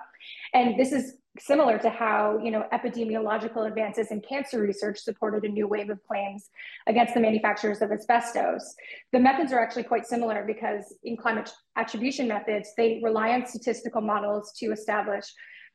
And 0.53 0.79
this 0.79 0.91
is 0.91 1.17
similar 1.39 1.77
to 1.77 1.89
how 1.89 2.39
you 2.41 2.49
know 2.49 2.65
epidemiological 2.73 3.67
advances 3.67 4.07
in 4.09 4.21
cancer 4.21 4.61
research 4.61 4.99
supported 4.99 5.43
a 5.43 5.49
new 5.49 5.67
wave 5.67 5.89
of 5.89 5.99
claims 6.07 6.49
against 6.87 7.13
the 7.13 7.19
manufacturers 7.19 7.81
of 7.81 7.91
asbestos. 7.91 8.75
The 9.11 9.19
methods 9.19 9.51
are 9.51 9.59
actually 9.59 9.83
quite 9.83 10.07
similar 10.07 10.43
because 10.45 10.95
in 11.03 11.17
climate 11.17 11.51
attribution 11.75 12.27
methods, 12.27 12.69
they 12.77 13.01
rely 13.03 13.31
on 13.31 13.45
statistical 13.45 14.01
models 14.01 14.53
to 14.59 14.71
establish 14.71 15.25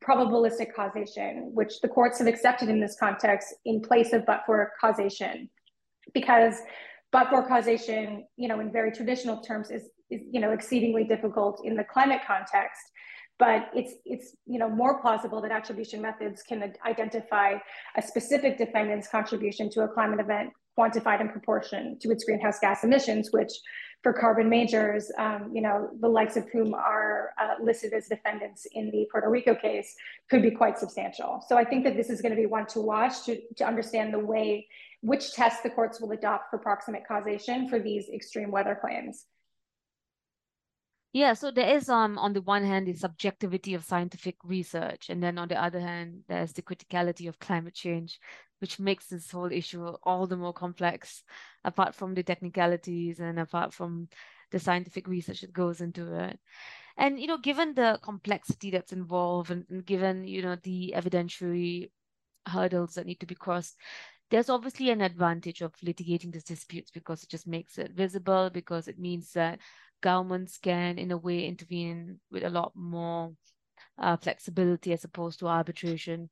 probabilistic 0.05 0.75
causation, 0.75 1.51
which 1.53 1.81
the 1.81 1.89
courts 1.89 2.19
have 2.19 2.27
accepted 2.27 2.69
in 2.69 2.81
this 2.81 2.97
context 2.99 3.55
in 3.67 3.83
place 3.83 4.13
of 4.13 4.25
but 4.27 4.43
for 4.47 4.73
causation. 4.81 5.49
Because 6.15 6.55
but 7.13 7.29
for 7.29 7.47
causation, 7.47 8.25
you 8.37 8.49
know, 8.49 8.61
in 8.61 8.71
very 8.71 8.93
traditional 8.93 9.41
terms 9.41 9.71
is, 9.71 9.91
is, 10.11 10.21
you 10.31 10.41
know, 10.41 10.53
exceedingly 10.53 11.05
difficult 11.05 11.63
in 11.65 11.75
the 11.77 11.85
climate 11.85 12.21
context. 12.27 12.83
But 13.39 13.71
it's, 13.75 13.95
it's, 14.05 14.37
you 14.47 14.59
know, 14.59 14.69
more 14.69 15.01
plausible 15.01 15.41
that 15.41 15.51
attribution 15.51 16.03
methods 16.03 16.43
can 16.43 16.75
identify 16.87 17.55
a 17.97 18.03
specific 18.03 18.59
defendant's 18.59 19.09
contribution 19.09 19.71
to 19.71 19.83
a 19.83 19.89
climate 19.89 20.21
event 20.21 20.51
quantified 20.79 21.21
in 21.21 21.29
proportion 21.31 21.99
to 22.01 22.11
its 22.11 22.25
greenhouse 22.25 22.59
gas 22.61 22.85
emissions, 22.85 23.31
which 23.33 23.51
for 24.03 24.13
carbon 24.13 24.49
majors, 24.49 25.11
um, 25.19 25.51
you 25.53 25.61
know, 25.61 25.91
the 26.01 26.09
likes 26.09 26.37
of 26.37 26.49
whom 26.51 26.75
are 26.75 27.31
uh, 27.41 27.63
listed 27.63 27.93
as 27.93 28.09
defendants 28.09 28.67
in 28.73 28.91
the 28.91 29.07
Puerto 29.11 29.29
Rico 29.29 29.55
case 29.55 29.95
could 30.31 30.43
be 30.43 30.51
quite 30.51 30.79
substantial. 30.79 31.43
So 31.49 31.59
I 31.59 31.65
think 31.65 31.85
that 31.85 31.97
this 31.97 32.09
is 32.09 32.23
going 32.23 32.35
to 32.35 32.41
be 32.41 32.47
one 32.47 32.67
to 32.69 32.81
watch 32.81 33.25
to, 33.25 33.41
to 33.57 33.67
understand 33.67 34.15
the 34.15 34.19
way 34.19 34.67
which 35.03 35.33
tests 35.33 35.63
the 35.63 35.71
courts 35.71 36.01
will 36.01 36.13
adopt 36.13 36.51
for 36.51 36.59
proximate 36.59 37.07
causation 37.07 37.69
for 37.69 37.79
these 37.79 38.09
extreme 38.09 38.51
weather 38.51 38.79
claims. 38.81 39.27
Yeah, 41.13 41.33
so 41.35 41.51
there 41.51 41.77
is 41.77 41.89
um 41.89 42.19
on 42.19 42.35
the 42.35 42.43
one 42.43 42.65
hand 42.65 42.87
the 42.87 42.93
subjectivity 42.93 43.75
of 43.75 43.85
scientific 43.85 44.37
research, 44.45 45.11
and 45.11 45.21
then 45.23 45.39
on 45.39 45.49
the 45.49 45.61
other 45.61 45.81
hand, 45.81 46.23
there's 46.29 46.53
the 46.53 46.63
criticality 46.63 47.29
of 47.29 47.41
climate 47.41 47.75
change, 47.75 48.21
which 48.61 48.79
makes 48.79 49.07
this 49.07 49.31
whole 49.31 49.51
issue 49.51 49.85
all 50.05 50.27
the 50.29 50.37
more 50.37 50.53
complex, 50.53 51.25
apart 51.65 51.97
from 51.97 52.15
the 52.15 52.23
technicalities 52.23 53.19
and 53.19 53.41
apart 53.41 53.75
from 53.75 54.09
the 54.53 54.61
scientific 54.61 55.09
research 55.09 55.41
that 55.41 55.53
goes 55.53 55.81
into 55.81 56.15
it. 56.15 56.39
And 56.97 57.19
you 57.19 57.27
know, 57.27 57.39
given 57.39 57.75
the 57.75 57.99
complexity 58.03 58.71
that's 58.71 58.93
involved 58.93 59.51
and, 59.51 59.65
and 59.71 59.85
given, 59.85 60.25
you 60.25 60.43
know, 60.43 60.57
the 60.63 60.95
evidentiary 60.97 61.91
hurdles 62.47 62.95
that 62.95 63.07
need 63.07 63.21
to 63.21 63.27
be 63.27 63.35
crossed, 63.35 63.77
there's 64.31 64.49
obviously 64.49 64.91
an 64.91 65.01
advantage 65.01 65.61
of 65.61 65.75
litigating 65.85 66.33
these 66.33 66.45
disputes 66.45 66.91
because 66.91 67.23
it 67.23 67.29
just 67.29 67.47
makes 67.47 67.79
it 67.79 67.93
visible, 67.93 68.51
because 68.53 68.89
it 68.89 68.99
means 68.99 69.33
that 69.33 69.59
governments 70.01 70.59
can, 70.59 70.99
in 70.99 71.11
a 71.11 71.17
way, 71.17 71.47
intervene 71.47 72.21
with 72.31 72.45
a 72.45 72.51
lot 72.51 72.73
more 72.75 73.33
uh, 73.99 74.17
flexibility 74.17 74.93
as 74.93 75.05
opposed 75.05 75.41
to 75.41 75.49
arbitration. 75.49 76.31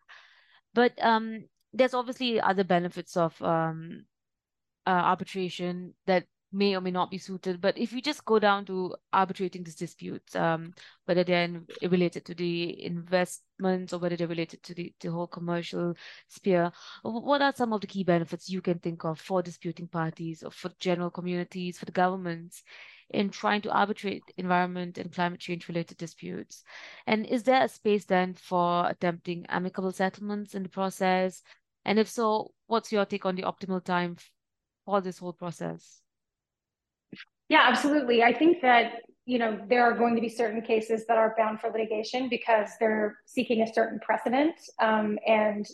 But 0.74 0.92
um, 1.02 1.44
there's 1.72 1.94
obviously 1.94 2.40
other 2.40 2.64
benefits 2.64 3.16
of 3.16 3.40
um, 3.42 4.04
uh, 4.86 4.90
arbitration 4.90 5.94
that 6.06 6.24
may 6.52 6.74
or 6.74 6.80
may 6.80 6.90
not 6.90 7.10
be 7.10 7.18
suited. 7.18 7.60
But 7.60 7.76
if 7.76 7.92
you 7.92 8.00
just 8.00 8.24
go 8.24 8.38
down 8.38 8.64
to 8.66 8.96
arbitrating 9.12 9.64
these 9.64 9.74
disputes, 9.74 10.34
um, 10.34 10.72
whether 11.04 11.24
they're 11.24 11.60
related 11.82 12.24
to 12.26 12.34
the 12.34 12.84
investments 12.84 13.92
or 13.92 13.98
whether 13.98 14.16
they're 14.16 14.26
related 14.26 14.62
to 14.64 14.74
the, 14.74 14.92
the 15.00 15.10
whole 15.10 15.26
commercial 15.26 15.94
sphere, 16.28 16.72
what 17.02 17.42
are 17.42 17.54
some 17.54 17.72
of 17.72 17.80
the 17.80 17.86
key 17.86 18.04
benefits 18.04 18.48
you 18.48 18.62
can 18.62 18.78
think 18.78 19.04
of 19.04 19.20
for 19.20 19.42
disputing 19.42 19.88
parties 19.88 20.42
or 20.42 20.50
for 20.50 20.70
general 20.80 21.10
communities, 21.10 21.78
for 21.78 21.84
the 21.84 21.92
governments 21.92 22.62
in 23.10 23.30
trying 23.30 23.62
to 23.62 23.70
arbitrate 23.70 24.22
environment 24.36 24.98
and 24.98 25.12
climate 25.12 25.40
change 25.40 25.68
related 25.68 25.98
disputes? 25.98 26.64
And 27.06 27.26
is 27.26 27.42
there 27.42 27.64
a 27.64 27.68
space 27.68 28.06
then 28.06 28.34
for 28.34 28.88
attempting 28.88 29.44
amicable 29.48 29.92
settlements 29.92 30.54
in 30.54 30.62
the 30.62 30.68
process? 30.70 31.42
And 31.84 31.98
if 31.98 32.08
so, 32.08 32.52
what's 32.66 32.90
your 32.92 33.04
take 33.04 33.26
on 33.26 33.34
the 33.34 33.42
optimal 33.42 33.84
time 33.84 34.16
for 34.86 35.02
this 35.02 35.18
whole 35.18 35.32
process? 35.34 36.00
Yeah, 37.48 37.62
absolutely. 37.64 38.22
I 38.22 38.32
think 38.32 38.60
that 38.62 39.02
you 39.24 39.38
know 39.38 39.60
there 39.68 39.82
are 39.82 39.92
going 39.92 40.14
to 40.14 40.20
be 40.20 40.28
certain 40.28 40.62
cases 40.62 41.06
that 41.06 41.18
are 41.18 41.34
bound 41.36 41.60
for 41.60 41.70
litigation 41.70 42.28
because 42.28 42.70
they're 42.80 43.18
seeking 43.26 43.62
a 43.62 43.72
certain 43.72 43.98
precedent, 44.00 44.54
um, 44.80 45.18
and 45.26 45.66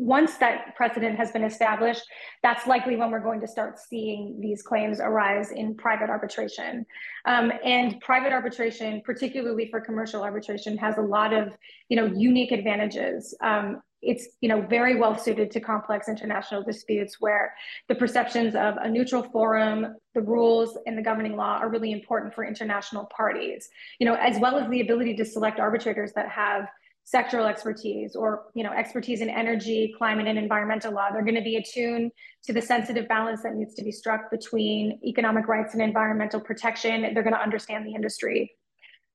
once 0.00 0.38
that 0.38 0.74
precedent 0.76 1.18
has 1.18 1.30
been 1.30 1.44
established, 1.44 2.02
that's 2.42 2.66
likely 2.66 2.96
when 2.96 3.10
we're 3.10 3.20
going 3.20 3.40
to 3.40 3.46
start 3.46 3.78
seeing 3.78 4.40
these 4.40 4.62
claims 4.62 4.98
arise 4.98 5.50
in 5.50 5.74
private 5.74 6.08
arbitration. 6.08 6.86
Um, 7.26 7.52
and 7.62 8.00
private 8.00 8.32
arbitration, 8.32 9.02
particularly 9.04 9.68
for 9.70 9.78
commercial 9.78 10.22
arbitration, 10.22 10.78
has 10.78 10.96
a 10.96 11.02
lot 11.02 11.34
of 11.34 11.54
you 11.90 11.96
know 11.96 12.06
unique 12.06 12.50
advantages. 12.50 13.36
Um, 13.42 13.82
it's 14.02 14.28
you 14.40 14.48
know 14.48 14.62
very 14.62 14.96
well 14.96 15.16
suited 15.18 15.50
to 15.50 15.60
complex 15.60 16.08
international 16.08 16.62
disputes 16.62 17.16
where 17.20 17.54
the 17.88 17.94
perceptions 17.94 18.54
of 18.54 18.76
a 18.78 18.88
neutral 18.88 19.22
forum 19.22 19.94
the 20.14 20.20
rules 20.20 20.78
and 20.86 20.96
the 20.96 21.02
governing 21.02 21.36
law 21.36 21.58
are 21.58 21.68
really 21.68 21.92
important 21.92 22.34
for 22.34 22.44
international 22.44 23.04
parties 23.14 23.68
you 23.98 24.06
know 24.06 24.14
as 24.14 24.38
well 24.38 24.58
as 24.58 24.68
the 24.70 24.80
ability 24.80 25.14
to 25.14 25.24
select 25.24 25.60
arbitrators 25.60 26.12
that 26.14 26.28
have 26.28 26.66
sectoral 27.12 27.48
expertise 27.48 28.14
or 28.14 28.44
you 28.54 28.62
know 28.62 28.70
expertise 28.70 29.20
in 29.20 29.28
energy 29.28 29.92
climate 29.96 30.26
and 30.26 30.38
environmental 30.38 30.92
law. 30.92 31.08
They're 31.12 31.24
going 31.24 31.34
to 31.34 31.42
be 31.42 31.56
attuned 31.56 32.12
to 32.44 32.52
the 32.52 32.62
sensitive 32.62 33.08
balance 33.08 33.42
that 33.42 33.54
needs 33.54 33.74
to 33.74 33.84
be 33.84 33.90
struck 33.90 34.30
between 34.30 35.00
economic 35.04 35.48
rights 35.48 35.74
and 35.74 35.82
environmental 35.82 36.40
protection. 36.40 37.02
They're 37.14 37.22
going 37.22 37.34
to 37.34 37.42
understand 37.42 37.86
the 37.86 37.94
industry. 37.94 38.52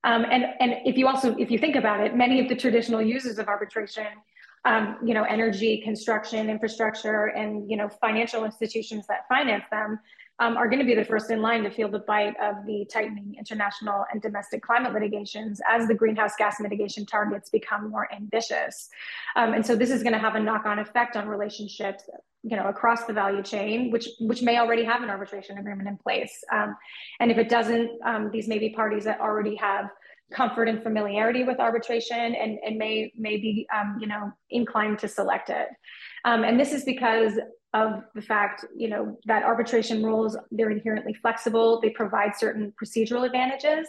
Um, 0.03 0.25
and 0.29 0.45
and 0.59 0.75
if 0.85 0.97
you 0.97 1.07
also 1.07 1.35
if 1.37 1.49
you 1.49 1.57
think 1.57 1.75
about 1.75 2.01
it 2.01 2.15
many 2.15 2.39
of 2.39 2.49
the 2.49 2.55
traditional 2.55 3.01
uses 3.01 3.39
of 3.39 3.47
arbitration 3.47 4.07
um, 4.65 4.97
you 5.03 5.13
know, 5.13 5.23
energy, 5.23 5.81
construction, 5.81 6.49
infrastructure, 6.49 7.27
and 7.27 7.69
you 7.69 7.77
know, 7.77 7.87
financial 7.87 8.45
institutions 8.45 9.05
that 9.07 9.27
finance 9.29 9.63
them 9.71 9.99
um, 10.39 10.57
are 10.57 10.67
going 10.67 10.79
to 10.79 10.85
be 10.85 10.95
the 10.95 11.05
first 11.05 11.31
in 11.31 11.41
line 11.41 11.63
to 11.63 11.69
feel 11.69 11.89
the 11.89 11.99
bite 11.99 12.35
of 12.41 12.65
the 12.65 12.85
tightening 12.91 13.35
international 13.37 14.03
and 14.11 14.21
domestic 14.21 14.61
climate 14.61 14.91
litigations 14.91 15.61
as 15.69 15.87
the 15.87 15.93
greenhouse 15.93 16.33
gas 16.37 16.59
mitigation 16.59 17.05
targets 17.05 17.49
become 17.49 17.89
more 17.89 18.11
ambitious. 18.13 18.89
Um, 19.35 19.53
and 19.53 19.65
so 19.65 19.75
this 19.75 19.91
is 19.91 20.03
going 20.03 20.13
to 20.13 20.19
have 20.19 20.35
a 20.35 20.39
knock-on 20.39 20.79
effect 20.79 21.15
on 21.15 21.27
relationships 21.27 22.03
you 22.47 22.55
know 22.55 22.67
across 22.67 23.05
the 23.05 23.13
value 23.13 23.41
chain 23.41 23.89
which 23.89 24.07
which 24.19 24.43
may 24.43 24.59
already 24.59 24.83
have 24.83 25.01
an 25.01 25.09
arbitration 25.09 25.57
agreement 25.57 25.89
in 25.89 25.97
place 25.97 26.43
um, 26.53 26.75
and 27.19 27.31
if 27.31 27.39
it 27.39 27.49
doesn't 27.49 27.89
um, 28.05 28.29
these 28.31 28.47
may 28.47 28.59
be 28.59 28.69
parties 28.69 29.03
that 29.03 29.19
already 29.19 29.55
have 29.55 29.89
comfort 30.33 30.67
and 30.67 30.81
familiarity 30.81 31.43
with 31.43 31.59
arbitration 31.59 32.35
and, 32.35 32.57
and 32.65 32.77
may, 32.77 33.11
may 33.17 33.37
be 33.37 33.67
um, 33.75 33.97
you 33.99 34.07
know, 34.07 34.31
inclined 34.49 34.99
to 34.99 35.07
select 35.07 35.49
it. 35.49 35.67
Um, 36.23 36.43
and 36.43 36.59
this 36.59 36.73
is 36.73 36.83
because 36.83 37.33
of 37.73 38.03
the 38.15 38.21
fact 38.21 38.65
you 38.75 38.89
know, 38.89 39.17
that 39.25 39.43
arbitration 39.43 40.03
rules, 40.03 40.37
they're 40.51 40.71
inherently 40.71 41.13
flexible, 41.13 41.79
they 41.81 41.89
provide 41.89 42.35
certain 42.35 42.73
procedural 42.81 43.25
advantages. 43.25 43.87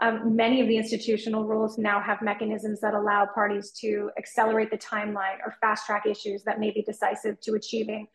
Um, 0.00 0.34
many 0.34 0.60
of 0.60 0.68
the 0.68 0.76
institutional 0.76 1.44
rules 1.44 1.76
now 1.76 2.00
have 2.00 2.22
mechanisms 2.22 2.80
that 2.80 2.94
allow 2.94 3.26
parties 3.26 3.72
to 3.80 4.10
accelerate 4.18 4.70
the 4.70 4.78
timeline 4.78 5.38
or 5.44 5.54
fast 5.60 5.86
track 5.86 6.04
issues 6.06 6.42
that 6.44 6.60
may 6.60 6.70
be 6.70 6.82
decisive 6.82 7.40
to 7.40 7.54
achieving 7.54 8.06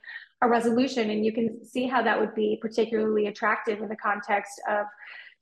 a 0.42 0.48
resolution. 0.48 1.10
And 1.10 1.26
you 1.26 1.34
can 1.34 1.66
see 1.66 1.88
how 1.88 2.02
that 2.04 2.20
would 2.20 2.34
be 2.36 2.58
particularly 2.62 3.28
attractive 3.28 3.82
in 3.82 3.90
the 3.90 3.96
context 3.96 4.62
of 4.70 4.86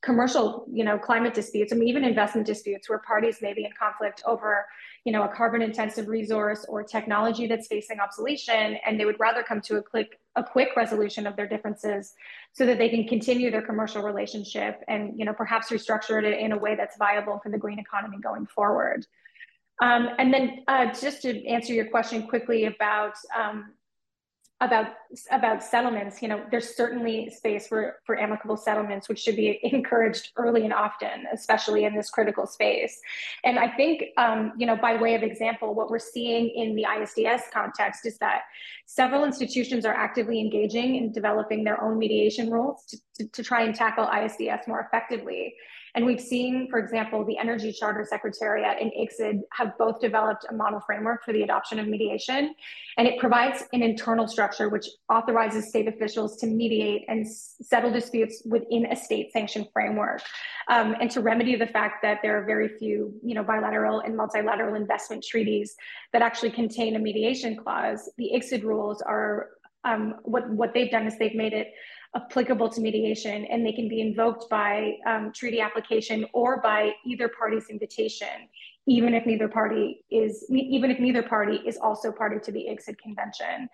commercial, 0.01 0.65
you 0.71 0.83
know, 0.83 0.97
climate 0.97 1.33
disputes, 1.33 1.73
I 1.73 1.75
mean, 1.75 1.87
even 1.89 2.03
investment 2.03 2.45
disputes 2.45 2.87
where 2.87 2.99
parties 2.99 3.39
may 3.41 3.53
be 3.53 3.65
in 3.65 3.71
conflict 3.77 4.21
over, 4.25 4.65
you 5.05 5.11
know, 5.11 5.23
a 5.23 5.27
carbon 5.27 5.61
intensive 5.61 6.07
resource 6.07 6.65
or 6.69 6.83
technology 6.83 7.47
that's 7.47 7.67
facing 7.67 7.99
obsolescence, 7.99 8.77
and 8.85 8.99
they 8.99 9.05
would 9.05 9.19
rather 9.19 9.41
come 9.41 9.59
to 9.61 9.77
a 9.77 9.81
quick, 9.81 10.19
a 10.35 10.43
quick 10.43 10.69
resolution 10.77 11.25
of 11.25 11.35
their 11.35 11.47
differences 11.47 12.13
so 12.53 12.65
that 12.65 12.77
they 12.77 12.89
can 12.89 13.07
continue 13.07 13.49
their 13.49 13.63
commercial 13.63 14.03
relationship 14.03 14.83
and, 14.87 15.17
you 15.17 15.25
know, 15.25 15.33
perhaps 15.33 15.71
restructure 15.71 16.23
it 16.23 16.39
in 16.39 16.51
a 16.51 16.57
way 16.57 16.75
that's 16.75 16.95
viable 16.97 17.39
for 17.41 17.49
the 17.49 17.57
green 17.57 17.79
economy 17.79 18.17
going 18.21 18.45
forward. 18.45 19.05
Um, 19.81 20.09
and 20.19 20.33
then 20.33 20.63
uh, 20.67 20.93
just 20.93 21.23
to 21.23 21.45
answer 21.47 21.73
your 21.73 21.89
question 21.89 22.27
quickly 22.27 22.65
about 22.65 23.15
um, 23.37 23.73
about 24.59 24.87
about 25.31 25.63
settlements 25.63 26.19
you 26.19 26.27
know 26.27 26.43
there's 26.49 26.75
certainly 26.75 27.29
space 27.29 27.67
for 27.67 27.99
for 28.05 28.19
amicable 28.19 28.57
settlements 28.57 29.07
which 29.07 29.19
should 29.19 29.35
be 29.35 29.59
encouraged 29.63 30.31
early 30.35 30.63
and 30.63 30.73
often 30.73 31.25
especially 31.31 31.83
in 31.85 31.95
this 31.95 32.09
critical 32.09 32.47
space. 32.47 32.99
And 33.43 33.59
i 33.59 33.67
think 33.67 34.03
um, 34.17 34.53
you 34.57 34.65
know 34.65 34.75
by 34.75 34.95
way 34.95 35.13
of 35.13 35.21
example 35.21 35.75
what 35.75 35.91
we're 35.91 35.99
seeing 35.99 36.49
in 36.49 36.75
the 36.75 36.85
isds 36.89 37.41
context 37.53 38.05
is 38.05 38.17
that 38.17 38.41
several 38.87 39.25
institutions 39.25 39.85
are 39.85 39.93
actively 39.93 40.39
engaging 40.39 40.95
in 40.95 41.11
developing 41.11 41.63
their 41.63 41.81
own 41.83 41.99
mediation 41.99 42.49
rules 42.49 42.83
to, 42.85 42.97
to, 43.15 43.27
to 43.29 43.43
try 43.43 43.61
and 43.61 43.75
tackle 43.75 44.07
isds 44.07 44.67
more 44.67 44.79
effectively 44.79 45.53
and 45.97 46.05
we've 46.05 46.21
seen, 46.21 46.67
for 46.69 46.77
example, 46.77 47.25
the 47.25 47.39
Energy 47.39 47.71
Charter 47.71 48.05
Secretariat 48.07 48.77
and 48.79 48.91
ICSID 48.91 49.41
have 49.53 49.75
both 49.79 49.99
developed 49.99 50.45
a 50.47 50.53
model 50.53 50.79
framework 50.79 51.25
for 51.25 51.33
the 51.33 51.41
adoption 51.41 51.79
of 51.79 51.87
mediation. 51.87 52.53
And 52.99 53.07
it 53.07 53.17
provides 53.17 53.63
an 53.73 53.81
internal 53.81 54.27
structure 54.27 54.69
which 54.69 54.85
authorizes 55.11 55.69
state 55.69 55.87
officials 55.87 56.37
to 56.37 56.45
mediate 56.45 57.05
and 57.07 57.27
settle 57.27 57.91
disputes 57.91 58.43
within 58.45 58.85
a 58.91 58.95
state 58.95 59.31
sanctioned 59.31 59.69
framework. 59.73 60.21
Um, 60.69 60.95
and 61.01 61.09
to 61.09 61.21
remedy 61.21 61.55
the 61.55 61.65
fact 61.65 62.03
that 62.03 62.19
there 62.21 62.39
are 62.39 62.45
very 62.45 62.77
few 62.77 63.19
you 63.23 63.33
know, 63.33 63.41
bilateral 63.41 64.01
and 64.01 64.15
multilateral 64.15 64.75
investment 64.75 65.25
treaties 65.27 65.75
that 66.13 66.21
actually 66.21 66.51
contain 66.51 66.95
a 66.95 66.99
mediation 66.99 67.55
clause, 67.55 68.07
the 68.19 68.33
ICSID 68.35 68.61
rules 68.61 69.01
are 69.01 69.49
um, 69.83 70.15
what, 70.23 70.47
what 70.49 70.75
they've 70.75 70.91
done 70.91 71.07
is 71.07 71.17
they've 71.17 71.33
made 71.33 71.53
it 71.53 71.73
applicable 72.15 72.69
to 72.69 72.81
mediation 72.81 73.45
and 73.45 73.65
they 73.65 73.71
can 73.71 73.87
be 73.87 74.01
invoked 74.01 74.49
by 74.49 74.93
um, 75.05 75.31
treaty 75.33 75.59
application 75.59 76.25
or 76.33 76.61
by 76.61 76.91
either 77.05 77.29
party's 77.37 77.65
invitation 77.69 78.27
even 78.87 79.13
if 79.13 79.25
neither 79.25 79.47
party 79.47 80.03
is 80.09 80.45
even 80.49 80.89
if 80.89 80.99
neither 80.99 81.21
party 81.21 81.57
is 81.65 81.77
also 81.77 82.11
party 82.11 82.39
to 82.39 82.51
the 82.51 82.67
ICSID 82.71 82.97
convention. 82.97 83.69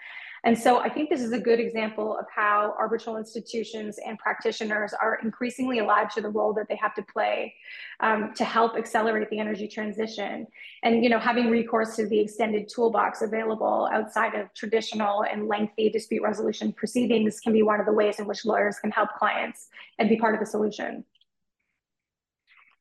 And 0.46 0.58
so 0.60 0.80
I 0.80 0.90
think 0.90 1.10
this 1.10 1.22
is 1.22 1.32
a 1.32 1.40
good 1.40 1.62
example 1.62 2.18
of 2.18 2.26
how 2.36 2.76
arbitral 2.78 3.16
institutions 3.16 3.98
and 4.06 4.20
practitioners 4.20 4.94
are 4.94 5.20
increasingly 5.24 5.80
alive 5.80 6.14
to 6.16 6.22
the 6.22 6.30
role 6.30 6.54
that 6.56 6.68
they 6.68 6.76
have 6.76 6.94
to 6.96 7.02
play 7.02 7.54
um, 8.02 8.34
to 8.36 8.44
help 8.44 8.76
accelerate 8.76 9.30
the 9.30 9.40
energy 9.40 9.70
transition. 9.70 10.46
And 10.84 11.02
you 11.02 11.10
know, 11.10 11.20
having 11.20 11.50
recourse 11.50 11.96
to 11.96 12.08
the 12.08 12.20
extended 12.20 12.68
toolbox 12.68 13.22
available 13.22 13.88
outside 13.94 14.36
of 14.36 14.54
traditional 14.54 15.24
and 15.24 15.48
lengthy 15.48 15.90
dispute 15.90 16.24
resolution 16.24 16.74
proceedings 16.74 17.40
can 17.40 17.54
be 17.54 17.64
one 17.64 17.80
of 17.80 17.86
the 17.86 17.94
ways 17.94 18.20
in 18.20 18.26
which 18.26 18.44
lawyers 18.44 18.80
can 18.80 18.92
help 18.92 19.10
clients 19.18 19.70
and 19.98 20.10
be 20.10 20.18
part 20.18 20.34
of 20.34 20.42
the 20.42 20.46
solution. 20.46 21.06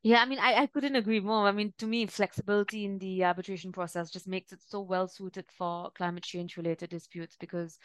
Yeah, 0.03 0.21
I 0.21 0.27
mean, 0.27 0.41
I, 0.41 0.55
I 0.63 0.67
couldn't 0.67 0.97
agree 0.97 1.21
more. 1.21 1.47
I 1.47 1.53
mean, 1.53 1.73
to 1.79 1.87
me, 1.87 2.07
flexibility 2.07 2.85
in 2.85 2.99
the 2.99 3.25
arbitration 3.25 3.71
process 3.71 4.11
just 4.11 4.27
makes 4.27 4.53
it 4.53 4.61
so 4.67 4.81
well 4.81 5.07
suited 5.07 5.45
for 5.57 5.91
climate 5.93 6.25
change 6.25 6.57
related 6.57 6.91
disputes 6.91 7.37
because 7.39 7.79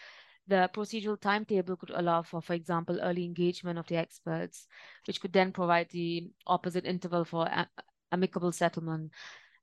the 0.47 0.69
procedural 0.73 1.19
timetable 1.19 1.75
could 1.75 1.91
allow 1.91 2.23
for, 2.23 2.41
for 2.41 2.53
example, 2.53 2.99
early 3.01 3.23
engagement 3.25 3.77
of 3.77 3.87
the 3.87 3.97
experts, 3.97 4.67
which 5.05 5.21
could 5.21 5.33
then 5.33 5.51
provide 5.51 5.89
the 5.89 6.31
opposite 6.47 6.85
interval 6.85 7.23
for 7.23 7.47
amicable 8.11 8.51
settlement. 8.51 9.11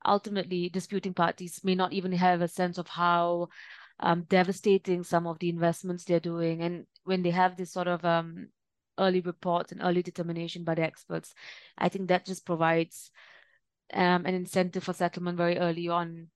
Ultimately, 0.06 0.68
disputing 0.68 1.14
parties 1.14 1.60
may 1.64 1.74
not 1.74 1.92
even 1.92 2.12
have 2.12 2.42
a 2.42 2.48
sense 2.48 2.78
of 2.78 2.88
how 2.88 3.48
um, 4.00 4.24
devastating 4.24 5.02
some 5.02 5.26
of 5.26 5.38
the 5.40 5.48
investments 5.48 6.04
they're 6.04 6.20
doing. 6.20 6.62
And 6.62 6.86
when 7.04 7.22
they 7.22 7.30
have 7.30 7.56
this 7.56 7.72
sort 7.72 7.88
of 7.88 8.04
um, 8.04 8.48
early 8.98 9.20
reports 9.20 9.72
and 9.72 9.80
early 9.82 10.02
determination 10.02 10.64
by 10.64 10.74
the 10.74 10.82
experts. 10.82 11.34
I 11.78 11.88
think 11.88 12.08
that 12.08 12.26
just 12.26 12.46
provides 12.46 13.10
um, 13.92 14.26
an 14.26 14.34
incentive 14.34 14.84
for 14.84 14.92
settlement 14.92 15.36
very 15.36 15.58
early 15.58 15.88
on. 15.88 16.28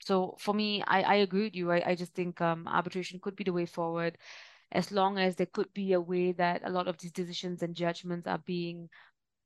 So 0.00 0.36
for 0.38 0.54
me, 0.54 0.82
I, 0.86 1.02
I 1.02 1.14
agree 1.16 1.44
with 1.44 1.56
you. 1.56 1.70
I, 1.70 1.90
I 1.90 1.94
just 1.94 2.14
think 2.14 2.40
um, 2.40 2.66
arbitration 2.68 3.20
could 3.20 3.36
be 3.36 3.44
the 3.44 3.52
way 3.52 3.66
forward 3.66 4.18
as 4.72 4.90
long 4.90 5.18
as 5.18 5.36
there 5.36 5.46
could 5.46 5.72
be 5.72 5.92
a 5.92 6.00
way 6.00 6.32
that 6.32 6.62
a 6.64 6.70
lot 6.70 6.88
of 6.88 6.98
these 6.98 7.12
decisions 7.12 7.62
and 7.62 7.74
judgments 7.74 8.26
are 8.26 8.42
being 8.44 8.88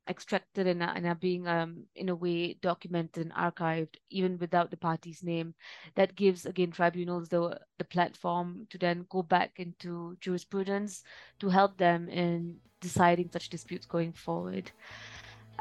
extracted 0.09 0.67
and, 0.67 0.83
and 0.83 1.07
are 1.07 1.15
being 1.15 1.47
um, 1.47 1.85
in 1.97 2.09
a 2.09 2.15
way 2.15 2.55
documented 2.63 3.25
and 3.27 3.35
archived 3.35 3.97
even 4.11 4.39
without 4.39 4.71
the 4.71 4.77
party's 4.77 5.23
name. 5.23 5.55
That 5.95 6.15
gives 6.17 6.47
again 6.47 6.71
tribunals 6.71 7.29
the 7.29 7.59
the 7.79 7.85
platform 7.85 8.67
to 8.71 8.79
then 8.79 9.07
go 9.11 9.23
back 9.23 9.53
into 9.59 10.17
jurisprudence 10.21 11.03
to 11.41 11.49
help 11.49 11.77
them 11.79 12.09
in 12.09 12.57
deciding 12.81 13.31
such 13.31 13.49
disputes 13.49 13.87
going 13.87 14.13
forward 14.13 14.71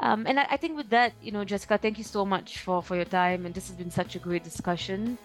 um, 0.00 0.26
and 0.26 0.38
I, 0.40 0.46
I 0.50 0.56
think 0.56 0.76
with 0.76 0.90
that 0.90 1.12
you 1.20 1.32
know 1.32 1.44
jessica 1.44 1.78
thank 1.78 1.98
you 1.98 2.04
so 2.04 2.24
much 2.24 2.58
for 2.58 2.82
for 2.82 2.96
your 2.96 3.04
time 3.04 3.46
and 3.46 3.54
this 3.54 3.68
has 3.68 3.76
been 3.76 3.90
such 3.90 4.16
a 4.16 4.18
great 4.18 4.44
discussion 4.44 5.18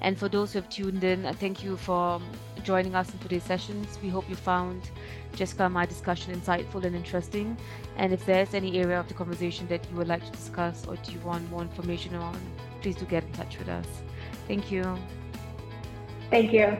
and 0.00 0.18
for 0.18 0.28
those 0.28 0.52
who 0.52 0.60
have 0.60 0.68
tuned 0.68 1.04
in, 1.04 1.22
thank 1.34 1.64
you 1.64 1.76
for 1.76 2.20
joining 2.62 2.94
us 2.94 3.12
in 3.12 3.18
today's 3.18 3.44
sessions. 3.44 3.98
We 4.02 4.08
hope 4.08 4.28
you 4.28 4.36
found 4.36 4.90
Jessica 5.34 5.64
and 5.64 5.74
my 5.74 5.86
discussion 5.86 6.38
insightful 6.38 6.84
and 6.84 6.94
interesting. 6.94 7.56
And 7.96 8.12
if 8.12 8.26
there's 8.26 8.52
any 8.54 8.78
area 8.78 9.00
of 9.00 9.08
the 9.08 9.14
conversation 9.14 9.66
that 9.68 9.88
you 9.90 9.96
would 9.96 10.08
like 10.08 10.24
to 10.24 10.32
discuss 10.32 10.86
or 10.86 10.96
do 10.96 11.12
you 11.12 11.20
want 11.20 11.48
more 11.50 11.62
information 11.62 12.14
on, 12.14 12.38
please 12.82 12.96
do 12.96 13.06
get 13.06 13.24
in 13.24 13.32
touch 13.32 13.58
with 13.58 13.68
us. 13.68 13.86
Thank 14.46 14.70
you. 14.70 14.84
Thank 16.30 16.52
you. 16.52 16.76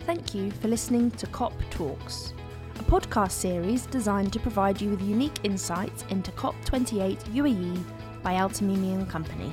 Thank 0.00 0.34
you 0.34 0.50
for 0.50 0.68
listening 0.68 1.10
to 1.12 1.26
COP 1.26 1.52
Talks, 1.70 2.32
a 2.80 2.84
podcast 2.84 3.32
series 3.32 3.86
designed 3.86 4.32
to 4.32 4.38
provide 4.40 4.80
you 4.80 4.90
with 4.90 5.02
unique 5.02 5.38
insights 5.42 6.04
into 6.10 6.30
COP28 6.32 7.18
UAE 7.34 7.82
by 8.22 8.34
Al 8.34 8.50
Tamimi 8.50 8.94
and 8.94 9.08
Company. 9.08 9.52